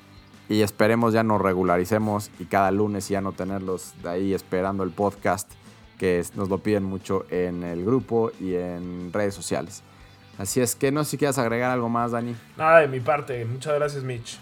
Y 0.47 0.61
esperemos 0.61 1.13
ya 1.13 1.23
nos 1.23 1.39
regularicemos 1.39 2.31
y 2.39 2.45
cada 2.45 2.71
lunes 2.71 3.07
ya 3.07 3.21
no 3.21 3.33
tenerlos 3.33 3.93
de 4.01 4.09
ahí 4.09 4.33
esperando 4.33 4.83
el 4.83 4.89
podcast 4.89 5.51
que 5.99 6.23
nos 6.33 6.49
lo 6.49 6.57
piden 6.57 6.83
mucho 6.85 7.25
en 7.29 7.63
el 7.63 7.85
grupo 7.85 8.31
y 8.39 8.55
en 8.55 9.13
redes 9.13 9.35
sociales. 9.35 9.83
Así 10.39 10.61
es 10.61 10.73
que 10.73 10.91
no 10.91 11.03
sé 11.03 11.11
si 11.11 11.17
quieras 11.17 11.37
agregar 11.37 11.69
algo 11.69 11.89
más, 11.89 12.11
Dani. 12.11 12.33
Nada 12.57 12.79
de 12.79 12.87
mi 12.87 13.01
parte. 13.01 13.43
Muchas 13.43 13.75
gracias, 13.75 14.03
Mitch. 14.03 14.39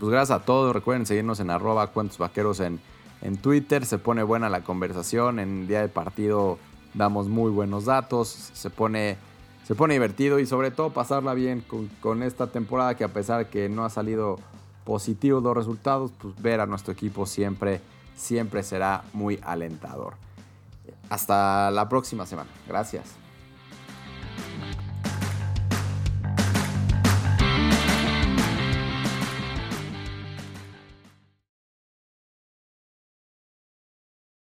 Pues 0.00 0.10
gracias 0.10 0.36
a 0.40 0.44
todos. 0.44 0.74
Recuerden 0.74 1.06
seguirnos 1.06 1.38
en 1.38 1.50
arroba 1.50 1.86
cuentos 1.86 2.18
vaqueros 2.18 2.58
en, 2.58 2.80
en 3.22 3.36
Twitter. 3.36 3.86
Se 3.86 3.98
pone 3.98 4.24
buena 4.24 4.48
la 4.48 4.64
conversación. 4.64 5.38
En 5.38 5.68
día 5.68 5.80
de 5.80 5.88
partido 5.88 6.58
damos 6.92 7.28
muy 7.28 7.52
buenos 7.52 7.84
datos. 7.84 8.50
Se 8.52 8.68
pone, 8.68 9.16
se 9.64 9.76
pone 9.76 9.94
divertido 9.94 10.40
y 10.40 10.46
sobre 10.46 10.72
todo 10.72 10.90
pasarla 10.90 11.34
bien 11.34 11.60
con, 11.60 11.86
con 12.00 12.24
esta 12.24 12.48
temporada 12.48 12.96
que 12.96 13.04
a 13.04 13.12
pesar 13.12 13.46
que 13.46 13.68
no 13.68 13.84
ha 13.84 13.90
salido 13.90 14.40
positivos 14.84 15.40
los 15.40 15.56
resultados, 15.56 16.10
pues 16.18 16.34
ver 16.42 16.60
a 16.60 16.66
nuestro 16.66 16.92
equipo 16.92 17.26
siempre 17.26 17.80
siempre 18.18 18.62
será 18.62 19.04
muy 19.12 19.40
alentador. 19.42 20.14
Hasta 21.08 21.70
la 21.70 21.88
próxima 21.88 22.26
semana. 22.26 22.50
Gracias. 22.66 23.27